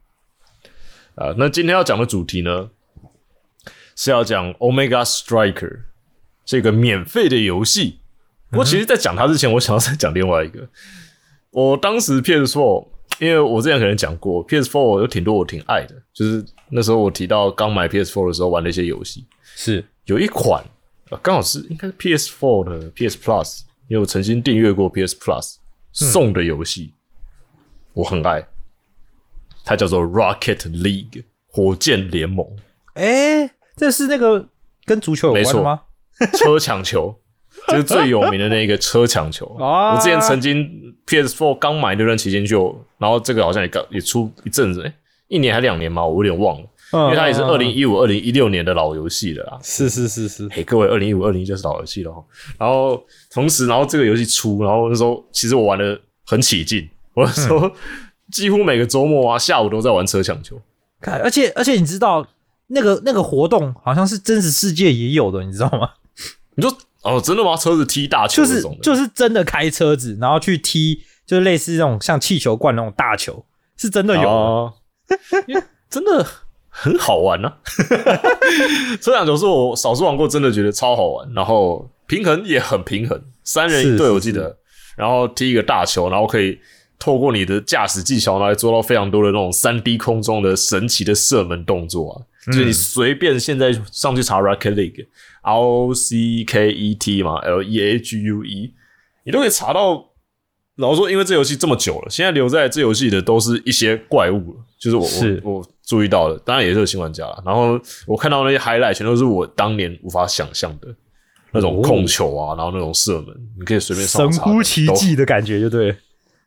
[1.15, 2.69] 啊，那今天要讲的主题呢，
[3.95, 5.81] 是要讲 Omega Striker
[6.45, 7.99] 这个免费的游戏。
[8.51, 10.69] 不过其实，在讲它之前，我想要再讲另外一个。
[11.49, 12.87] 我当时 PS4，
[13.19, 20.63] 因为我之前可能讲过，PS4 有挺多我挺爱的，就是那时候我提到刚买 PS4 的时候玩的一些游戏，是有一款
[21.13, 25.55] 呃刚好是应该是 PS4 的 PS Plus，因为我曾经订阅过 PS Plus
[25.91, 26.93] 送的游戏，
[27.93, 28.47] 我很爱，
[29.63, 32.45] 它叫做 Rocket League 火箭联盟
[32.95, 34.49] 哎，这是那个
[34.85, 35.81] 跟足球有关的吗？
[36.33, 37.15] 车抢球，
[37.67, 39.45] 就是最有名的那个车抢球。
[39.61, 44.93] 啊我之前曾经 PS4 刚买那段期间就，然后这个好像也刚也出一阵子，哎、
[45.27, 49.59] 一年还两年嘛，我有点忘了，因因为它也是二零一五、二零一六年的老游戏了啦。
[49.61, 52.23] 是是是是，嘿，各位，二零一五、二零一就是老游戏了哈。
[52.57, 57.71] 然后同时，然后这个游戏出，然后那时候其实我玩的很起劲，我那时候
[58.31, 60.59] 几乎每个周末啊下午都在玩车抢球。
[61.01, 62.25] 看，而且而且你知道
[62.67, 65.89] 那个那个活动好像是真实世界也有的，你知道吗？
[66.55, 67.57] 你说哦，真的吗？
[67.57, 73.43] 车子踢大球就是就是真的开车子，然后去踢，就是类似那种像气球罐那种大球，
[73.75, 74.29] 是真的有的。
[74.29, 74.73] 哦，
[75.47, 76.25] 因 为真的
[76.73, 77.57] 很好玩呢、啊。
[78.99, 84.57] 车抢球是我少数玩过，真的觉得超好玩，然后平衡也很平衡，三人一队，我记得，
[84.97, 86.59] 然后踢一个大球，然后可以。
[86.99, 92.15] 透过你的驾驶技巧，然后来做到非常多的那种三 D 空中的神奇的射门动作啊！
[92.45, 98.73] 就是你随便现在上去查 Rocket League，R O C K E T 嘛，L E A G U E，
[99.25, 100.11] 你都可以查到。
[100.77, 107.43] 老实说，因为这游戏这么久了，现在留在这游戏的都是一些怪物了，就是我是我我注意到了，当然也是有新玩家啦。
[107.45, 110.87] 然后我看到那些 highlight 全都是我当年无法想象的。
[111.55, 113.27] 那种控球啊，然后那种射门，
[113.59, 115.95] 你可以随便上神乎其技的感觉，就对。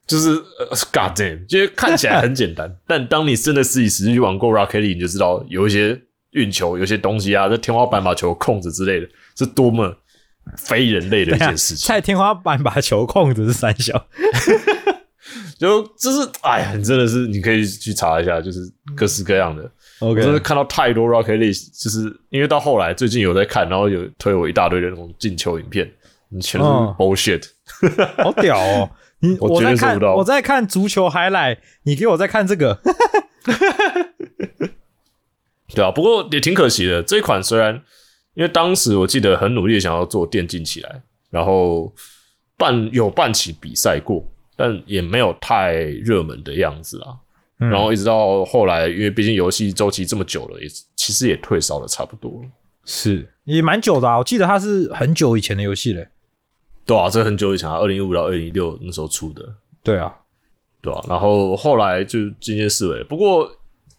[0.04, 5.96] 就是呃，God damn，因为看起来很简单， 但当你真的实际实际去玩过 Rocket League，你就知道有一些
[6.32, 9.06] 运球，有些东西啊，在天花板把球控制之类的，
[9.38, 9.96] 是多么
[10.56, 11.86] 非人类的一件事情。
[11.86, 14.08] 在天花板把球控制是三小，
[15.58, 18.60] 就就是，哎呀，你真的是，你可以去查一下，就是
[18.94, 19.62] 各式各样的。
[20.00, 25.90] OK 我真的看到太多 Rocket League，就是因为到后来最近有在看，然后有推我一大堆的那种进球影片，
[26.28, 27.42] 你全都是嗯 bullshit。
[28.22, 28.90] 好屌哦！
[29.20, 32.78] 你我绝在看对做不到我在看足球 highlight，你给我在看这个，
[35.74, 37.02] 对啊，不过也挺可惜的。
[37.02, 37.74] 这一款虽然
[38.34, 41.90] 因为当时我记得很努力的想要做电竞起来，然后
[42.58, 44.22] 办有办起比赛过，
[44.56, 47.08] 但也没有太热门的样子啊。
[47.58, 52.48] 嗯然后一直到后来，因为毕竟游戏周期这么久了，也其实也退烧的差不多了。
[52.84, 54.18] 是也蛮久的啊。
[54.18, 56.06] 我记得它是很久以前的游戏嘞。
[56.84, 59.42] 对啊，这很久以前啊，二零一五到二零一六那时候出的，
[59.82, 60.14] 对啊，
[60.82, 63.02] 对啊，然后后来就渐渐式微。
[63.04, 63.50] 不过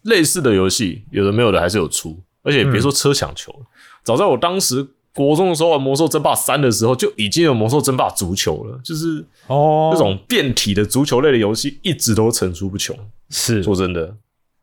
[0.02, 3.66] 类似的游戏有的没有的还是有出，而且别说车抢球了，
[4.04, 4.86] 早在我当时
[5.18, 12.96] 国中的时候玩《魔兽争霸三》的时候，就已经有《魔兽争霸足球》了，就是哦，那种变体的足球类的游戏一直都层出不穷。
[13.28, 14.14] 是说真的，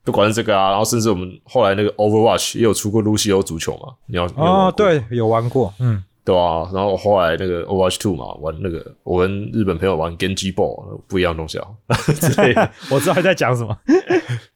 [0.05, 11.67] 不管是这个啊，然后甚至我们后来那个 Overwatch 也有出过路西欧足球嘛，你要哦，过对，有玩过，嗯，对啊，然后后来那个 Overwatch Two 嘛，玩那个我跟日本朋友玩 Genji Ball 不一样的东西啊
[12.15, 12.71] 之类的。
[12.89, 13.77] 我知道你在讲什么。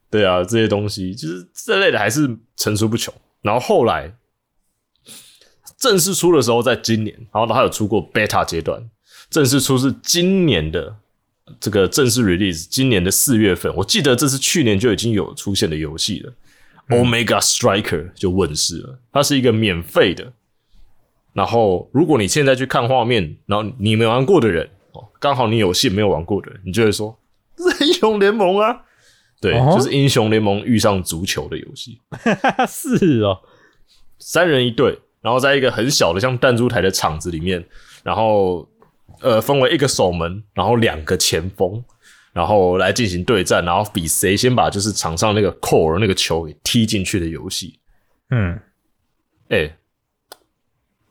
[0.10, 3.14] 对啊，这些东西就是这类的还是层出不穷。
[3.42, 4.12] 然后后来
[5.80, 8.84] 正式出的时候，在今年，然后它有出过 beta 阶段，
[9.30, 10.96] 正式出是今年的
[11.60, 16.34] 这个正式 release，今年的四月份，我记得这是去年就已经有出现的游戏了。
[16.90, 20.34] Omega Striker 就问世了，它是一个免费的。
[21.34, 27.16] 然后，如果你现在去看画面，然后你没玩过的人，哦，刚好你有幸没有玩过的人，你就会说
[27.56, 28.82] 这是英雄联盟啊，
[29.40, 29.76] 对，哦。
[29.78, 32.02] 就是英雄联盟遇上足球的游戏，
[32.68, 33.38] 是哦，
[34.18, 37.64] 三人一队，然后在一个很小的像弹珠台的场子里面，
[38.04, 38.68] 然后
[39.22, 41.84] 呃分为一个守门，然后两个前锋，
[42.34, 47.80] 然后来进行对战，然后比谁先把就是场上那个 core 那个球给踢进去的游戏。
[48.30, 48.60] 嗯，
[49.50, 49.76] 哎、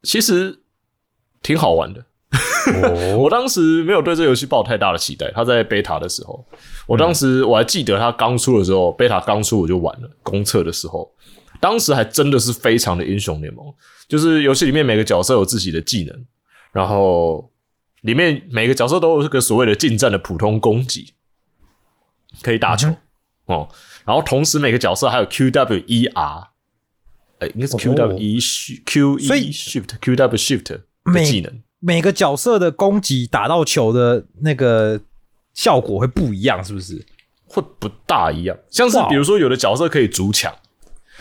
[0.03, 0.61] 其实
[1.43, 2.05] 挺好玩的。
[2.83, 5.31] 哦， 我当时没有对这游戏抱太大的期待。
[5.33, 6.45] 他在 beta 的时候，
[6.87, 10.11] 我当时我还记得他刚出的时候、e t a 刚出我就玩了。
[10.23, 11.11] 公测的时候，
[11.61, 13.67] 当时还真的是非常的英雄联盟，
[14.09, 16.27] 就是游戏里面每个角色有自己的技能，
[16.73, 17.51] 然后
[18.03, 21.15] 里面每个角色都有这个所谓的近战的普通攻击，
[22.43, 22.89] 可以打球、
[23.47, 23.69] 哦。
[24.05, 26.49] 然后同时每个角色还有 Q W E R，
[27.41, 28.39] 哎，应该是 Q W E
[28.87, 31.63] Q 所 E 以 Shift Q W Shift 的技能。
[31.81, 35.01] 每个角色的攻击打到球的那个
[35.55, 37.05] 效果会不一样，是不是？
[37.51, 40.55] 会不大一样，像是比如说有的角色可以逐抢，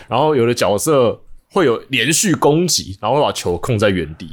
[0.07, 1.19] 然后有的角色
[1.51, 4.29] 会有连续攻击，然后会把球控在原地，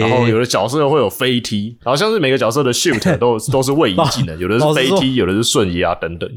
[0.00, 6.28] 然后有的角色会有飞踢，然后像是每个角色的 shift 都 都是位移技能，有的是飞踢，有的是瞬移啊等等，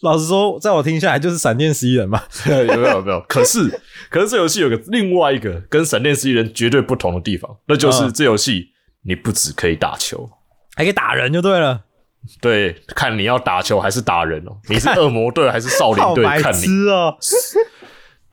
[0.00, 2.22] 老实说，在我听下来就是闪电十一人嘛。
[2.48, 3.20] 有没有有没有？
[3.28, 8.68] 可是可是这游戏有个另外一个跟闪电十一人绝对不同的地方，那就是嗯这游戏
[9.02, 10.28] 你不只可以打球。
[10.76, 11.80] 还可以打人就对了，
[12.42, 14.52] 对，看你要打球还是打人哦？
[14.68, 16.42] 你是恶魔队还是少好林队？
[16.42, 16.58] 看你。
[16.60, 17.16] 痴哦！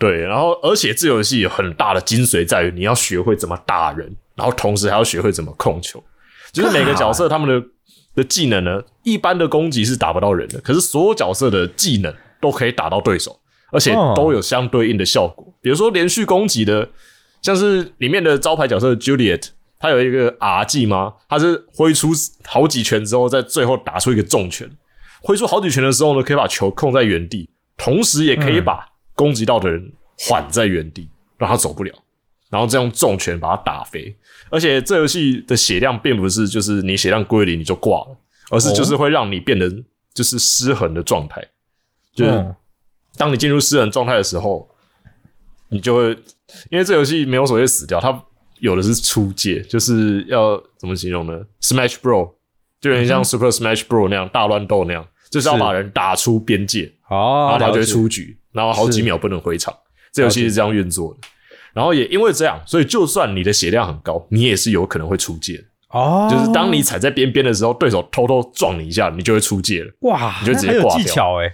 [0.03, 6.03] 对，然后而且这游戏有很大的精髓在于你要学会怎么打人，然后同时还要学会怎么控球。
[6.51, 7.67] 就是每个角色他们的
[8.13, 13.39] 的技能呢，一般的攻击是打不到人的，可是所有角色的技能都可以打到对手，
[13.71, 15.53] 而且哦都有相对应的效果。
[15.61, 16.89] 比如说连续攻击的，
[17.41, 19.47] 像是里面的招牌角色 Juliet，
[19.79, 21.13] 他有一个 R 技吗？
[21.29, 22.09] 他是挥出
[22.45, 24.69] 好几拳之后，在最后打出一个重拳。
[25.21, 28.85] 挥出好几拳的时候呢，可以把球控在原地，同时也可以把
[29.15, 31.93] 攻击到的人缓在原地，让他走不了，
[32.49, 34.15] 然后再用重拳把他打飞。
[34.49, 38.17] 而且这游戏的血量并不是就是你血量归零你就挂了，
[38.51, 39.69] 而是就是会让你变得
[40.13, 41.41] 就是失衡的状态，
[42.13, 42.55] 就是嗯。
[43.15, 44.67] 当你进入失衡状态的时候，
[45.69, 46.09] 你就会
[46.71, 48.23] 因为这游戏没有所谓死掉，它
[48.57, 52.33] 有的是出界，就是要怎么形容呢？Smash Bro
[52.81, 59.75] 就有点像 Super Smash Bro 那样大乱斗那样，就是要把人打出边界，然好，后他就会出局，然后好几秒不能回场。
[60.11, 61.27] 这游戏是这样运作的。
[61.73, 65.63] 然后也因为这样，所以就算你的血量很高，你也是有可能会出界的。
[65.89, 69.91] 哦，就是当你踩在边边的时候，对手偷偷撞你一下，你就会出界了。
[70.01, 71.51] 哇，你就直接挂掉技巧哎，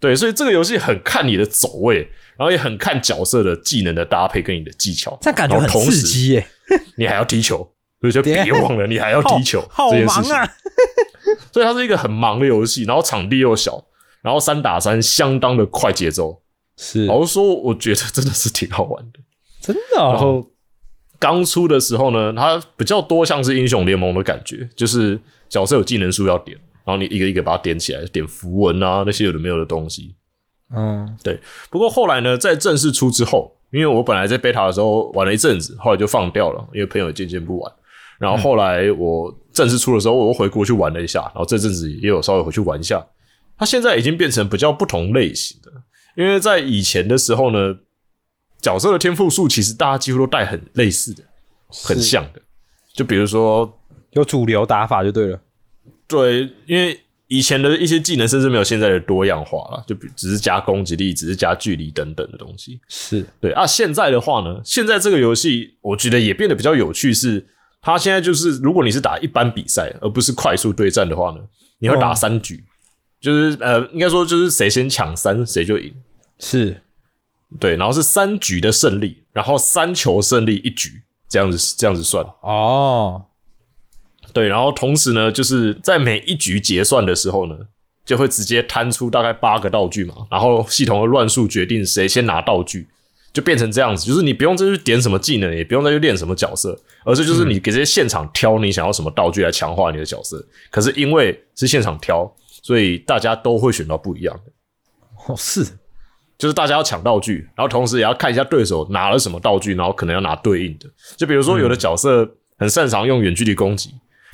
[0.00, 1.98] 对，所以这个游戏很看你的走位，
[2.36, 6.44] 然后也很看角色的技能的搭配跟你的技巧，这感觉很刺激耶。
[6.98, 7.58] 你还要踢球，
[8.00, 10.34] 所以就 别忘了你还要踢球好这件事情。
[11.52, 13.82] 所以它是一个很忙的游戏，然后场地又小，
[14.22, 16.42] 然后三打三相当的快节奏。
[16.76, 19.20] 是老实说，我觉得真的是挺好玩的。
[19.60, 20.12] 真的哦。
[20.12, 20.46] 然后
[21.18, 30.14] 刚出的时候呢，它比较多像是英雄联盟的感觉，就是角色有技能树要点，然后你一个一个把它点起来，点符文啊那些有的没有的东西。
[30.74, 37.72] 嗯，对不过后来呢，在正式出之后，因为我本来在 beta 的时候玩了一阵子，后来就放掉了，因为朋友渐渐不玩。
[38.18, 43.04] 然后后来我正式出的时候，我又回国去玩了一下，然后这阵子也有稍微回去玩一下。
[43.58, 45.70] 它现在已经变成比较不同类型的，
[46.16, 47.76] 因为在以前的时候呢，
[48.60, 51.22] 角色的天赋数其实大家几乎都带很类似的，
[51.68, 52.40] 很像的。
[52.94, 53.70] 就比如说，
[54.12, 55.40] 有主流打法就对了。
[56.08, 56.98] 对，因为
[57.28, 62.80] 以前的一些技能甚至没有现在的多样化了，就比只是加攻击力，只是加距离等等的东西。
[62.88, 67.46] 是对啊，现在的话呢，现在这个游戏我觉得也变得比较有趣是，
[67.82, 71.38] 它现在就是如果你是打一般比赛，而不是快速对战的话呢，
[71.78, 72.14] 你会打哦。
[72.14, 72.62] 三局，
[73.20, 75.94] 就是呃，应该说就是谁先抢三谁就赢，
[76.38, 76.82] 是，
[77.58, 83.24] 对，然后是三局的胜利，然后三球胜利一局，这样子这样子算，哦，
[84.32, 87.56] 对，然后同时呢，就是在每一局结算的时候呢，
[88.04, 92.88] 就会直接摊出大概八个道具嘛，然后系统会乱数决定谁先拿道具，
[93.32, 100.44] 就变成这样子，就是你不用再去点什么技能，也不用再去练什么角色，而是就是你给这些现场挑你想要什么道具来强化你的角色。
[100.70, 102.30] 可是因为是现场挑，
[102.62, 105.64] 所以大家都会选到不一样的，哦是，
[106.36, 110.86] 就是大家要抢道具，然后同时也要看一下对手拿了什么道具，然后可能要拿对应的。
[111.16, 112.28] 就比如说有的角色
[112.58, 113.90] 很擅长用远距离攻击。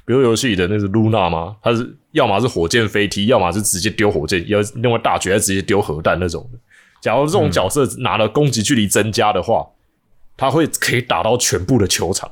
[0.06, 6.58] 比如游戏里的那个露娜嘛，她是要么是火箭飞踢，要么是直接丢火箭，要另外大绝还直接丢核弹那种的。
[7.06, 9.64] 假如这种角色拿了攻击距离增加的话，
[10.36, 12.28] 他会可以打到全部的球场。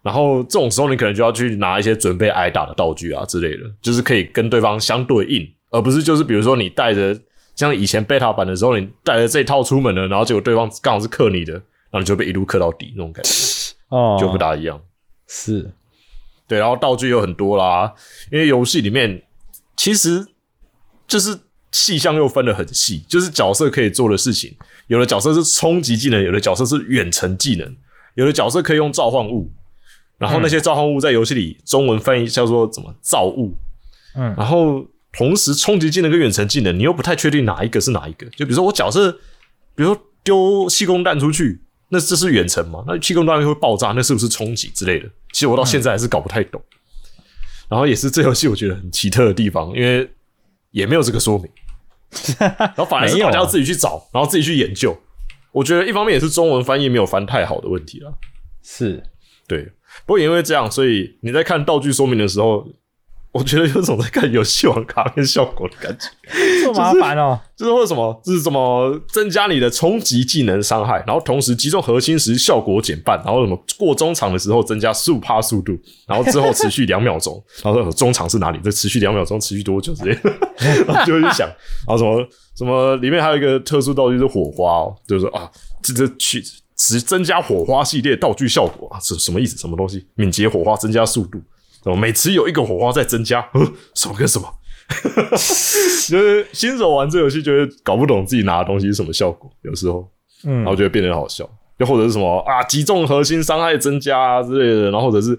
[0.00, 7.20] 然后这种时候，你可能就要去拿一些准备挨打的道具啊之类的，就是可以跟对方相对应，而不是就是比如说你带着
[7.56, 13.30] 像以前 beta 版的时候，你带着这套出门了，然后结果对方刚好是克你的，然后你就被一路克到底那种感觉，
[13.88, 14.80] 哦，就不大一样。
[15.26, 15.68] 是，
[16.46, 17.92] 对，然后道具有很多啦，
[18.30, 19.20] 因为游戏里面
[19.76, 20.24] 其实
[21.08, 21.36] 就是
[21.72, 24.54] 细项又分得很细，就是角色可以做的事情，
[24.88, 27.76] 有的角色是冲击技能，有的角色是远程技能，
[28.14, 29.50] 有的角色可以用召唤物，
[30.18, 33.54] 然后那些召唤物在游戏里中文翻译叫做怎么造物，
[34.16, 39.12] 嗯然后同时冲击技能跟远程技能，你又不太确定哪一个是哪一个，就比如说我角色，
[39.74, 41.60] 比如说丢气功弹出去。
[41.92, 42.84] 那这是远程嘛？
[42.86, 45.08] 那气功弹会爆炸，那是不是冲击之类的？
[45.32, 46.62] 其实我到现在还是搞不太懂。
[47.68, 50.08] 然后也是这游戏我觉得很奇特的地方，因为
[50.70, 51.50] 也没有这个说明，
[52.38, 54.96] 然后反而是没有啊大家要自己去找，然后自己去研究。
[55.52, 58.12] 我觉得一方面也是中文翻译没有翻太好的问题了。
[58.62, 59.02] 是，
[59.48, 59.64] 对，
[60.06, 62.66] 不过也因为这样，所以你在看道具说明的时候，
[63.32, 66.08] 我觉得有种在看游戏王卡片效果的感觉。
[66.62, 67.38] 这么麻烦哦。
[67.56, 75.78] 就是为什么，就是什么增加你的冲击技能伤害，然后同时击中核心时效果减半，然后什么过中场的时候增加十五趴速度，
[76.08, 78.58] 然后之后持续两秒钟，然后说中场是哪里？
[78.64, 80.30] 这持续两秒钟，持续多久之类的，
[80.86, 81.46] 然后就会去想，
[81.86, 82.26] 然后什么
[82.56, 85.48] 什么里面还有一个特殊道具是火花哦，就是说啊，
[85.82, 86.42] 这这去
[86.76, 89.56] 只增加火花系列道具效果啊，是什么意思？
[89.56, 90.06] 什么东西？
[90.14, 91.38] 敏捷火花增加速度，
[91.84, 94.46] 哦，每次有一个火花在增加，呃， 什么跟什么？
[96.08, 100.10] 就是新手玩这游戏，就会搞不懂自己拿的东西是什么效果，有时候，
[100.44, 101.48] 嗯然后就会变得很好笑。
[101.78, 105.38] 又或者是什么啊，击中核心伤害增加啊之类的，然后或者是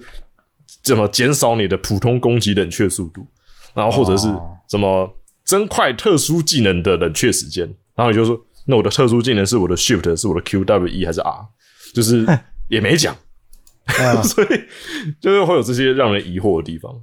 [0.82, 3.28] 怎么减少你的普通攻击冷却速度，
[3.76, 5.08] 然后或者是哦什么
[5.46, 7.66] 增快特殊技能的冷却时间，
[7.96, 11.46] 然后你就说，那我的特殊技能是我的 Shift，是我的 Q W E 还是 R？
[11.94, 12.26] 就是
[12.70, 13.16] 也没讲，
[13.86, 14.48] 嗯 所以
[15.20, 17.02] 就是会有这些让人疑惑的地方。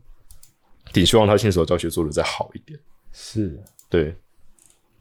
[0.90, 2.78] 挺希望他新手教学做的再好一点。
[3.12, 4.16] 是，对，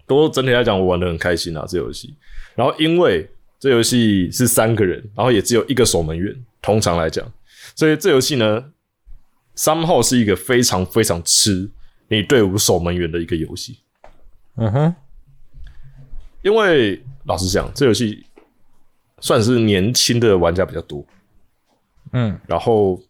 [0.06, 2.14] 不过整体来讲，我玩的很开心啊，这游戏。
[2.56, 7.26] 然后因为这游戏是三个人，然后也只有一个守门员，通常来讲，
[7.74, 8.66] 所以这游戏呢，
[9.56, 11.70] 三号是一个非常非常吃
[12.10, 13.80] 你队伍守门员的一个游戏。
[14.58, 14.96] 嗯哼，
[16.42, 18.26] 因为老实讲，这游戏
[19.22, 21.06] 算是年轻的玩家比较多，
[22.14, 23.02] 嗯，然后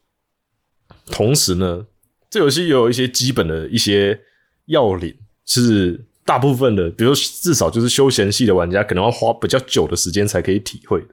[1.08, 1.86] 同时呢，
[2.30, 4.20] 这游戏也有一些基本的一些
[4.66, 11.08] 要领，是大部分的，比如说至少就是休闲系的玩家，可能要花比较久的时间才可以体会的。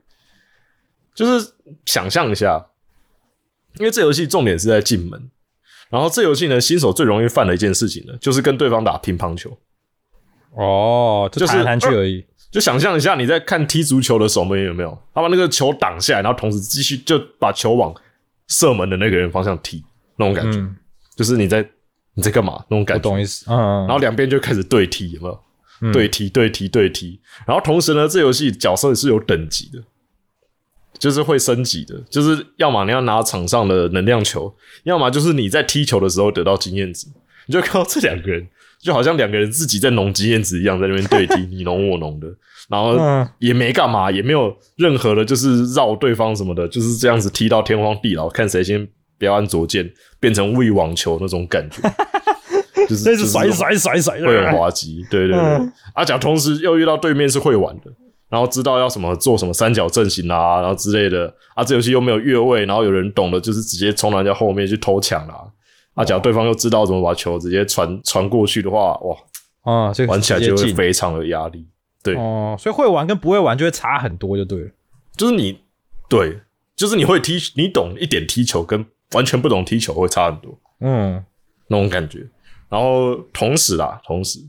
[1.14, 1.53] 就是
[1.87, 2.70] 想象一下，
[3.78, 5.30] 因为这游戏重点是在进门，
[5.89, 9.57] 然后这游戏呢，新手最容易犯的一件事情呢，就是跟对方打乒乓球。
[10.57, 12.24] 哦，就就是弹来弹去而已。
[12.55, 14.96] 就想象一下你在看踢足球的守门员有没有？
[15.12, 17.92] 他把那个球挡下来，然后同时继续就把球往
[18.46, 19.82] 射门的那个人方向踢，
[20.16, 20.76] 那种感觉，嗯
[21.16, 21.68] 就是你在
[22.14, 23.09] 你在干嘛那种感觉。
[23.09, 25.92] 我懂意思，嗯，嗯然后两边就开始对踢，有没有？
[25.92, 27.20] 对踢对踢对踢。
[27.44, 29.82] 然后同时呢，这游戏角色是有等级的，
[30.96, 37.09] 就是会升级的，就是要么你要拿场上的能量球，要么就是你在踢球的时候得到经验值。
[37.46, 38.48] 你就看到这两个人，
[38.85, 42.28] 就好像两个人自己在农经验值一样，在那边对踢， 你侬我侬的，
[42.68, 48.87] 然后嗯也没干嘛，也没有任何的，就是绕对方什么的，就是这样子踢到天荒地老，看谁先
[49.18, 51.80] 不要按左键，变成喂网球那种感觉，
[52.87, 55.41] 就是那就是甩甩甩甩，会很滑稽，对对对。
[55.41, 57.91] 嗯阿甲同时又遇到对面是会玩的，
[58.28, 61.32] 然后知道要什么做什么三角阵型啊，然后之类的。
[61.55, 65.35] 啊，这游戏又没有越位，然后有人懂的，就是直接冲人家后面去偷抢啦。
[65.35, 65.47] 啊，
[66.03, 69.16] 假如对方又知道怎么把球直接传传过去的话，哇，
[69.62, 71.66] 啊，这个玩起来就会非常有压力。
[72.03, 74.70] 对，哦，所以会玩跟不会玩就会差很多，就对了。
[75.16, 75.61] 就是你
[76.09, 76.40] 对，
[76.74, 80.59] 就是你会踢，你懂一点踢球，跟完全不懂踢球会差很多。
[80.80, 81.24] 嗯
[81.68, 82.26] 那种感觉。
[82.68, 84.40] 然后同时啦，同时，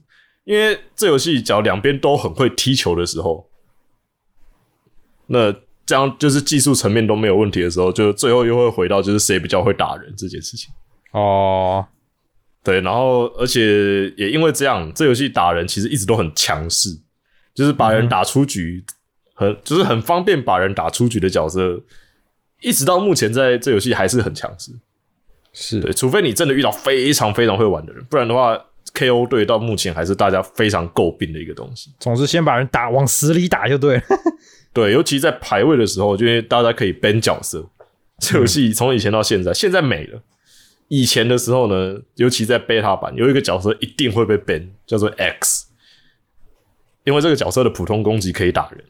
[0.46, 3.48] 因为这游戏只要两边都很会踢球的时候，
[5.28, 5.54] 那
[5.86, 10.74] 这样就是技术层面都没有问题的时候，就最后又会回到就是谁比较会打人这件事情。
[11.16, 11.86] 哦，
[12.62, 16.90] 对，然后而且也因为这样，这游戏打人其实一直都很强势，
[17.54, 18.84] 就是把人打出局，
[19.34, 21.82] 很就是很方便把人打出局的角色，
[22.60, 24.74] 一直到目前在这游戏还是很强势。
[25.54, 28.60] 是对，除非你真的遇到非常非常会玩的人，不然的话
[28.94, 31.94] ，KO 队到目前还是大家非常诟病的一个东西。
[31.98, 34.04] 总之先把人打往死里打就对了。
[34.74, 37.66] 对，尤其在排位的时候，就因为大家可以 ban 角色，
[38.20, 40.22] 这游戏从以前到现在，现在没了。
[40.88, 45.66] 以前的时候呢，尤其在 beta 版，有一个角色一定会被 ban，叫做 X，
[47.04, 48.84] 因为这个角色的普通攻击可以打人，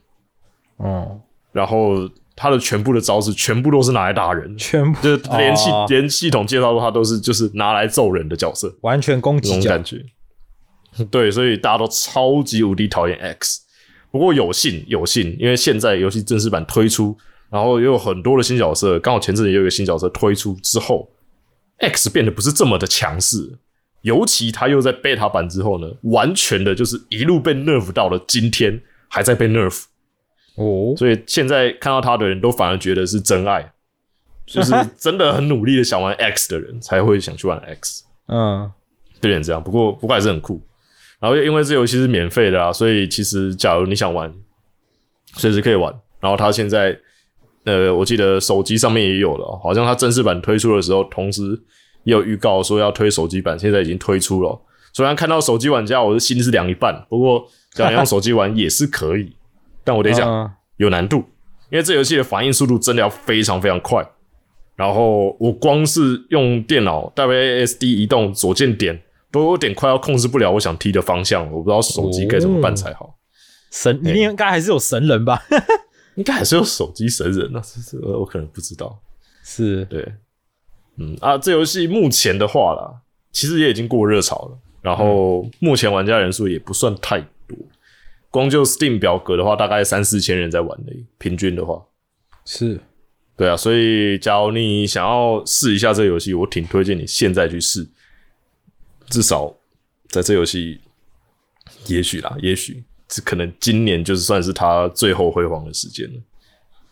[0.77, 1.21] 哦，
[1.51, 5.01] 然后他的全部的招式全部都是拿来打人，全部。
[5.01, 5.85] 就是连系、哦。
[5.89, 8.75] 连系统介绍的话都是就是拿来揍人的角色。
[8.81, 10.03] 完全攻击这种感觉。
[11.09, 13.61] 对，所以大家都超级无敌讨厌 X。
[14.11, 17.17] 不过有幸有幸，因为现在游戏正式版推出，
[17.49, 21.09] 然后也有很多的新角色，刚好前阵子也有一个新角色推出之后
[21.79, 23.57] ，X 变得不是这么的强势。
[24.01, 29.85] 尤其他又在 beta 版之后呢，完全的就是一路被 nerf 到了今天还在被 nerf，
[30.57, 33.73] 哦，所以现在看到他的人都反而觉得是真爱，
[34.45, 38.03] 就是真的很努力的想玩 X 的人才会想去玩 X。
[38.27, 38.71] 嗯，
[39.21, 40.61] 有点这样，不过不过还是很酷。
[41.19, 44.31] 然后因为这游戏是免费的啊，所以其实假如你想玩，
[45.33, 45.91] 随时可以玩。
[46.19, 46.95] 然后它现在，
[47.65, 51.41] 呃，我记得手机上面也有了哦，好像它正式版推出的时候，同时
[52.03, 54.61] 也有预告说要推手机版，现在已经推出了哦。
[54.93, 59.35] 虽然看到手机玩家，我的心是凉一半，不过想用手机玩也是可以，
[59.83, 61.17] 但我得讲嗯有难度，
[61.69, 64.07] 因为这游戏的反应速度真的要非常非常快。
[64.75, 69.01] 然后我光是用电脑 WASD 移动左键点，
[69.31, 73.15] 都有点快要控制不了我想踢的方向，我不知道手机该怎么办才好。
[73.71, 75.41] 神一定应该还是有神人吧？
[76.15, 78.99] 应该还是有手机神人呢、这这我可能不知道。
[79.43, 80.13] 是，对，
[80.97, 83.01] 嗯啊，这游戏目前的话啦，
[83.31, 87.57] 其实也已经过热潮了，然后目前玩家人数也不算太多，
[88.31, 91.85] 光就 Steam 表格的话，大概三四千人在玩的，平均的话。
[92.45, 92.79] 是，
[93.35, 97.87] 对啊，所以假如你想要试一下这游戏，我挺推荐你现在去试，
[99.09, 99.53] 至少
[100.07, 100.79] 在这游戏，
[101.87, 106.19] 也许啦，也许这可能今年就是算是他最后辉煌的时间了。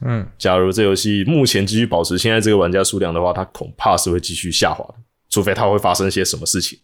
[0.06, 4.96] 嗯，假如这游戏目前继续保持现在这个玩家数量的话，它恐怕是会继续下滑的，
[5.30, 6.78] 除非它会发生些什么事情。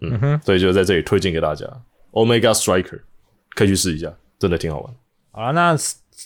[0.00, 1.66] 嗯哼，所以就在这里推荐给大家
[2.12, 3.00] ，Omega Striker
[3.56, 4.94] 可以去试一下，真的挺好玩。
[5.32, 5.76] 好了，那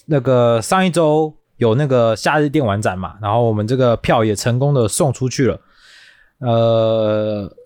[0.07, 5.61] 那个上一周有那个夏日电玩展嘛，然后我们这个票也成功的送出去了。
[6.41, 7.57] 呃，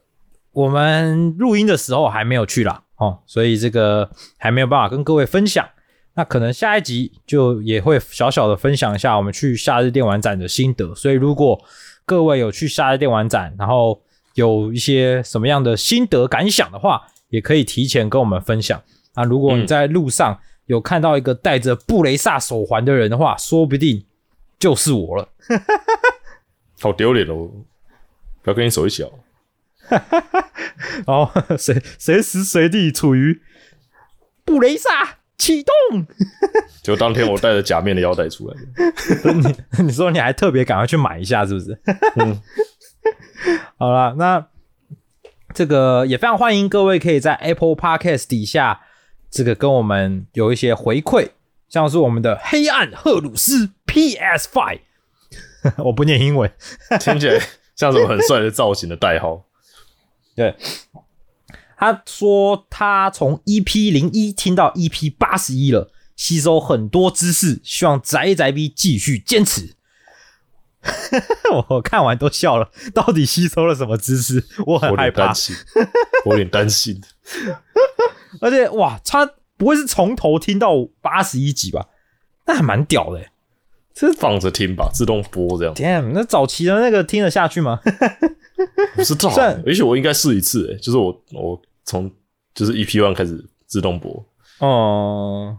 [0.52, 5.68] 我们录音的时候还没有去啦，哦，所以这个还没有办法跟各位分享。
[6.14, 10.94] 那可能下一集就也会小小的分享一下我们去夏日电玩展的心得。
[10.94, 11.60] 所以如果
[12.04, 14.00] 各位有去夏日电玩展，然后
[14.34, 18.80] 有一些什么样的心得感想的话，也可以提前跟我们分享。
[19.14, 24.04] 啊，如果你在路上有看到一个戴着布雷萨手环的人的话，说不定
[24.58, 25.28] 就是我了。
[26.80, 27.50] 好丢脸哦！
[28.42, 29.10] 不要跟你手一起哦。
[31.06, 33.40] 然后随随时随地处于
[34.44, 36.06] 布雷萨启动。
[36.82, 38.54] 就当天我带着假面的腰带出来
[39.22, 41.78] 的， 你你说你还特别赶快去买一下，是不是？
[42.16, 42.40] 嗯，
[43.78, 44.46] 好了，那
[45.54, 48.82] 这个也非常欢迎各位可以在 Apple Podcast 底下
[49.30, 51.30] 这个跟我们有一些回馈，
[51.68, 54.80] 像是我们的黑暗赫鲁斯 PS Five，
[55.78, 56.50] 我不念英文，
[57.00, 57.40] 听起来
[57.74, 59.46] 像什么很帅的造型的代号。
[60.34, 60.56] 对，
[61.76, 69.74] 他说他从 EP 零一听到 EP 八十一了，吸收很多知识，希望宅宅 B 继续坚持。
[71.68, 74.44] 我看完都笑了，到底吸收了什么知识？
[74.66, 75.32] 我很害怕
[76.26, 77.00] 我有点担心。
[78.40, 81.88] 而且哇，他不会是从头听到八十一集吧？
[82.46, 83.30] 那还蛮屌的欸。
[84.18, 85.74] 放着听吧，自动播这样。
[85.74, 87.80] Damn，那早期的那个听得下去吗？
[88.94, 92.10] 不知道虽然，而且我应该试一次，哎，就是我我从
[92.54, 94.24] 就是 EP one 开始自动播，
[94.58, 95.56] 哦、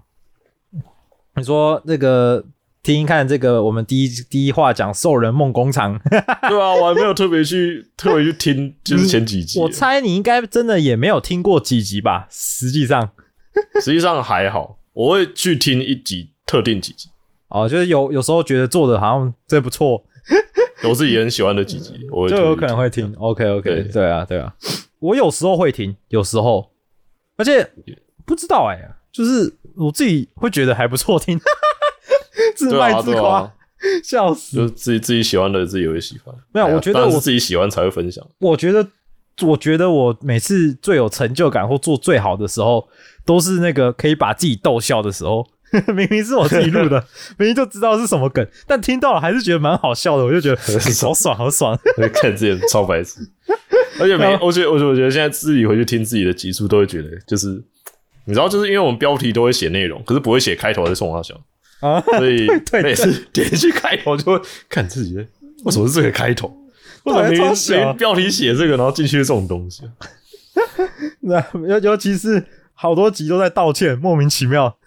[1.36, 2.44] 你说那个
[2.84, 12.28] 听一看这个，我们第一第一话讲兽人梦工厂， 对啊，我还没有特别去特别去听，就是前几集，我猜你应该真的也没有听过几集吧？
[12.30, 13.12] 实际上，
[13.82, 17.10] 实际上还好，我会去听一集特定几集，
[17.50, 20.04] 哦，就是有有时候觉得做的好像这不错，
[20.88, 23.14] 我自己也很喜欢的几集，我就有可能会听。
[23.18, 24.54] OK OK，对对啊对啊，
[25.00, 26.72] 我有时候会听，有时候，
[27.38, 27.68] 而且
[28.26, 28.80] 不知道哎、
[29.12, 31.40] 就是我自己会觉得还不错听，
[32.56, 33.54] 自对啊对卖自夸，啊，
[34.04, 34.58] 笑死。
[34.58, 36.34] 就自己自己喜欢的自己也会喜欢。
[36.52, 38.26] 没有哎我觉得我自己喜欢才会分享。
[38.40, 38.88] 我觉得，
[39.44, 42.88] 我觉得我每次最有成就感或做最好的时候，
[43.26, 45.46] 都是那个可以把自己逗笑的时候。
[45.94, 47.04] 明明是我自己录的，
[47.38, 50.56] 明明就知道是什么梗，但听到了还是觉得蛮好笑的，我就觉得
[51.02, 51.78] 好爽，好爽。
[51.98, 53.20] 会看自己的超白痴，
[54.00, 57.62] 而且每我觉得我觉得我觉得现在自己回去听自己的集数，都会觉得就是
[58.26, 61.36] 你知道，就是因为我们标题都会写内容，可是不会写开头在送他小，
[61.82, 62.48] 啊，所以
[62.84, 65.26] 每次点进去开头就会看自己的
[65.64, 66.52] 为什么是这个开头，
[67.04, 69.84] 为什么明明标题写这个，然后进去是这种东西，
[71.22, 74.78] 那尤尤其是好多集都在道歉，莫名其妙，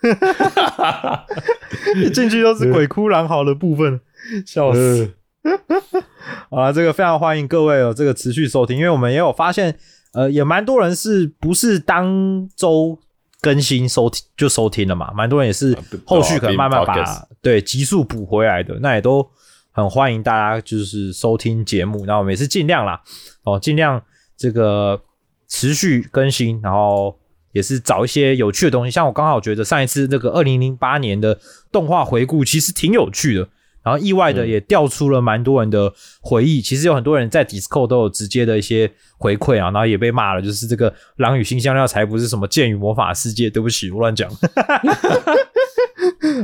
[1.97, 4.01] 一 进去都是鬼哭狼嚎的部分，
[4.47, 5.15] 笑死。
[6.51, 9.79] 啊，这个非常欢迎各位哦这个持续收听，因为我们也有发现，
[10.13, 12.99] 呃，也蛮多人是不是当周
[13.41, 19.27] 更新收听就收听了嘛，蛮多人也是后续可能慢慢把、对啊对集数补回来的，那也都
[19.71, 23.01] 很欢迎大家就是收听节目，那我们也是尽量啦，
[23.45, 24.03] 哦，尽量
[24.37, 25.01] 这个
[25.49, 27.18] 持续更新，然后
[27.53, 31.39] 也是找一些有趣的东西，像我刚好觉得上一次那个二零零八年的
[31.73, 33.49] 动画回顾其实挺有趣的。
[33.81, 35.91] 然后意外的嗯也调出了蛮多人的
[36.21, 44.31] 回忆，其实有很多人在 Discord 都有直接的一些回馈啊，然后也被骂了，就是这个《狼与新香料》才不是什么剑与魔法世界，对不起，我乱讲。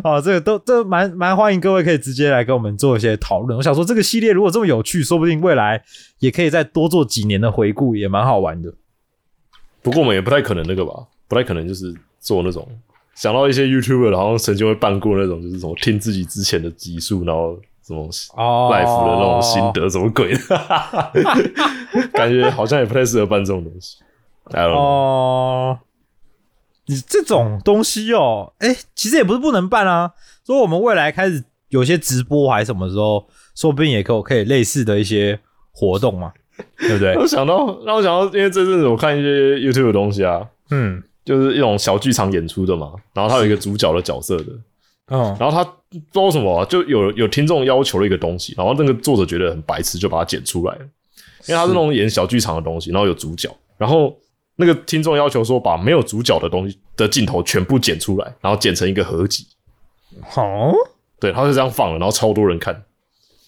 [0.02, 3.58] 哦，这个都这蛮蛮欢迎各位可以直接来跟我们做一些讨论。
[3.58, 5.82] 我想说这个系列如果这么有趣，说不定未来
[6.20, 8.72] 也可以再多做几年的回顾，也蛮好玩的。
[9.84, 10.92] 不过我们也不太可能那个吧，
[11.28, 12.66] 不太可能就是做那种
[13.14, 17.56] 想到一些 YouTuber 好像曾经会办过那种，就是什么听自己之前的集数，然后
[17.86, 20.40] 什么哦 life 的那种心得，什么鬼的，
[22.12, 23.98] 感觉好像也不太适合办这种东西。
[24.52, 25.78] 哦，
[26.86, 30.12] 你这种东西哦，哎、其实也不是不能办啊。
[30.46, 35.38] 说我们未来开始有些直播还是什么时候，说不定也可以可以类似的一些
[35.72, 36.32] 活动嘛，
[36.78, 37.14] 对不对？
[37.16, 41.02] 我想到，让我想到，因为这阵子我看一些 YouTube 的东西啊，嗯。
[41.24, 44.44] 就是一种小剧场演出的嘛，然后它有一个主角的角色的，
[45.06, 50.80] 嗯，然后他不知道什么、啊、就有有听众要求了一个东西，然后那个作者觉得很白痴，就把它剪出来了，
[51.46, 53.48] 因为他是那种演小剧场的东西，然后有主角，
[53.78, 54.14] 然后
[54.56, 59.46] 那个听众要求说把没有主角的东西的镜头全部剪出来，然后剪成一个合集，
[60.28, 60.74] 好，
[61.18, 62.84] 对，他就这样放了，然后超多人看，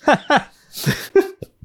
[0.01, 0.15] 好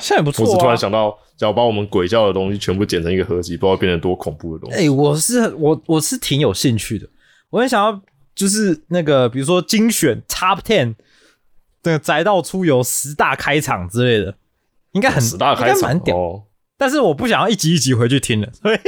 [0.00, 0.48] 像也不错、啊。
[0.48, 4.84] 我只突然想到，只要把我们鬼叫的东西全部剪成一个合集，不知道变成多恐怖的东西。
[4.84, 7.08] 哎、我是我我是挺有兴趣的，
[7.50, 8.00] 我很想要
[8.34, 10.94] 就是那个比如说精选 Top Ten
[11.82, 14.34] 这个宅道出游十大开场之类的，
[14.92, 16.16] 应该很十大开场应该蛮屌。
[16.16, 16.42] 哦，
[16.78, 18.78] 但是我不想要一集一集回去听了， 所以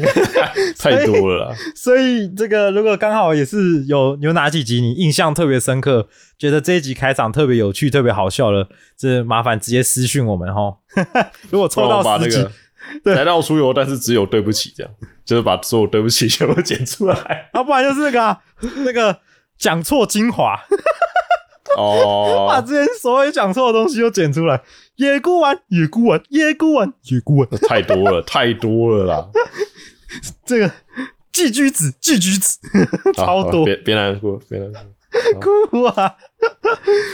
[0.78, 1.56] 太多了啦。
[1.74, 10.78] 所以这个如果刚好也是有有哪几集你印象特别深刻，觉得这一集开场特别有趣、特别好笑了，这麻烦直接私讯我们哈。
[11.50, 12.46] 如果抽到十集
[13.02, 14.92] 对来到出游，但是只有对不起这样，
[15.24, 17.50] 就是把所有对不起全部剪出来。
[17.52, 18.40] 要、不然就是那个啊、
[18.84, 19.18] 那个
[19.58, 20.58] 讲错精华，
[21.76, 24.60] 把 哦，之前所有讲错的东西都剪出来。
[24.96, 29.28] 野菇丸，野菇丸，野菇丸，野菇丸，太多了，太多了啦！
[30.46, 30.70] 这个
[31.32, 32.58] 寄居子，寄居子，
[33.16, 35.66] 超多别别难过，别难过。
[35.66, 36.14] 哭啊，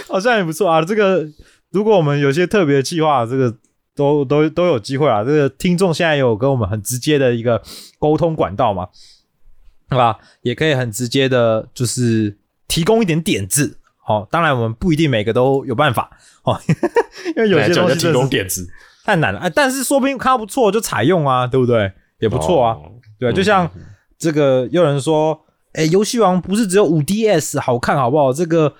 [0.08, 0.82] 好像也不错啊。
[0.82, 1.26] 这个
[1.70, 3.54] 如果我们有些特别的计划，这个
[3.94, 5.24] 都都都有机会啊。
[5.24, 7.62] 这个听众现在有跟我们很直接的一个
[7.98, 8.88] 沟通管道嘛，
[9.88, 10.18] 对吧？
[10.42, 12.36] 也可以很直接的，就是
[12.68, 13.78] 提供一点点子。
[14.02, 16.10] 好、当然我们不一定每个都有办法
[16.42, 16.58] 哦，
[17.36, 18.68] 因为有些东西真的是供点子，
[19.04, 19.38] 太难了。
[19.40, 21.92] 哎，但是说不定看到不错就采用啊，对不对？
[22.18, 22.72] 也不错啊。
[22.74, 23.70] 哦对，就像
[24.18, 25.38] 这个有人说，
[25.74, 28.32] 哎，游戏王不是只有五 DS 好看，好不好？
[28.32, 28.70] 这个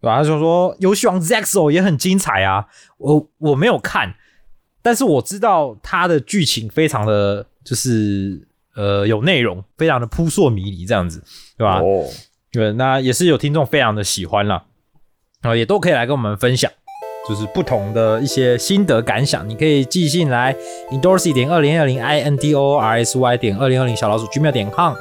[0.00, 0.16] 对吧？
[0.16, 2.66] 他就说游戏王 ZEXO 也很精彩啊。
[2.96, 4.14] 我我没有看，
[4.80, 11.22] 但是我知道它的剧情非常的就是呃有内容，非常的扑朔迷离这样子，
[11.58, 11.80] 对吧？
[11.80, 12.06] 哦，
[12.52, 14.64] 对，那也是有听众非常的喜欢啦，
[15.40, 16.70] 啊，也都可以来跟我们分享，
[17.28, 20.54] 就是不同的一些心得感想，你可以寄信来
[20.90, 24.94] indorsy 点二零二零 i n d o r s y 点二零二零小老鼠 gmail 点 com，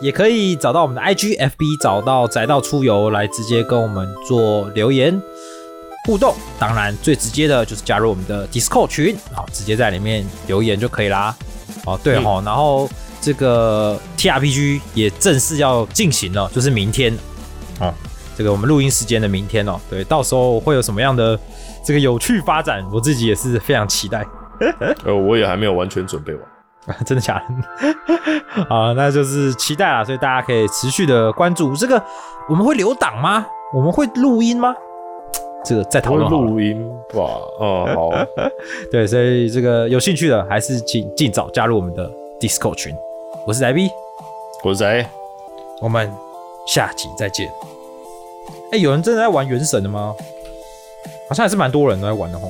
[0.00, 5.20] 也可以找到我们的 IG FB，找到宅道出游来直接跟我们做留言
[6.06, 6.34] 互动。
[6.58, 11.34] 当然，最直接的就是加入我们的 Discord 群，好，直接在里面留言就可以啦。
[11.84, 12.88] 哦，对嗯哦，然后
[13.22, 17.16] 这个 TRPG 也正式要进行了，就是明天
[17.80, 17.94] 哦，
[18.36, 21.38] 这个我们录音时间的明天哦，对，到时候会有什么样的
[21.84, 24.26] 这个有趣发展，我自己也是非常期待。
[25.06, 26.42] 呃，我也还没有完全准备完。
[27.06, 27.40] 真的假
[28.58, 28.64] 的？
[28.68, 32.02] 啊，那就是期待啦，所以大家可以持续的关注这个。
[32.48, 33.46] 我们会留档吗？
[33.72, 34.74] 我们会录音吗？
[35.64, 36.28] 这个再讨论。
[36.28, 36.76] 录音
[37.14, 37.38] 吧？
[37.60, 38.10] 嗯，好，
[38.90, 42.10] 对，所以这个有兴趣的还是请尽早加入我们的
[42.40, 42.92] Discord 群。
[43.44, 43.90] 我是宅 B，
[44.62, 45.04] 我是谁？
[45.80, 46.08] 我们
[46.64, 47.50] 下集再见。
[48.70, 50.14] 哎、有人真的在玩原神的吗？
[51.28, 52.42] 好像还是蛮多人都在玩的哦。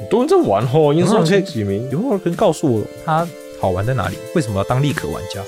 [0.00, 1.88] 很多人在玩吼，因为上前几名。
[1.90, 3.26] 有没有人告诉我他
[3.60, 4.18] 好玩在哪里？
[4.34, 5.40] 为什么要当立可玩家？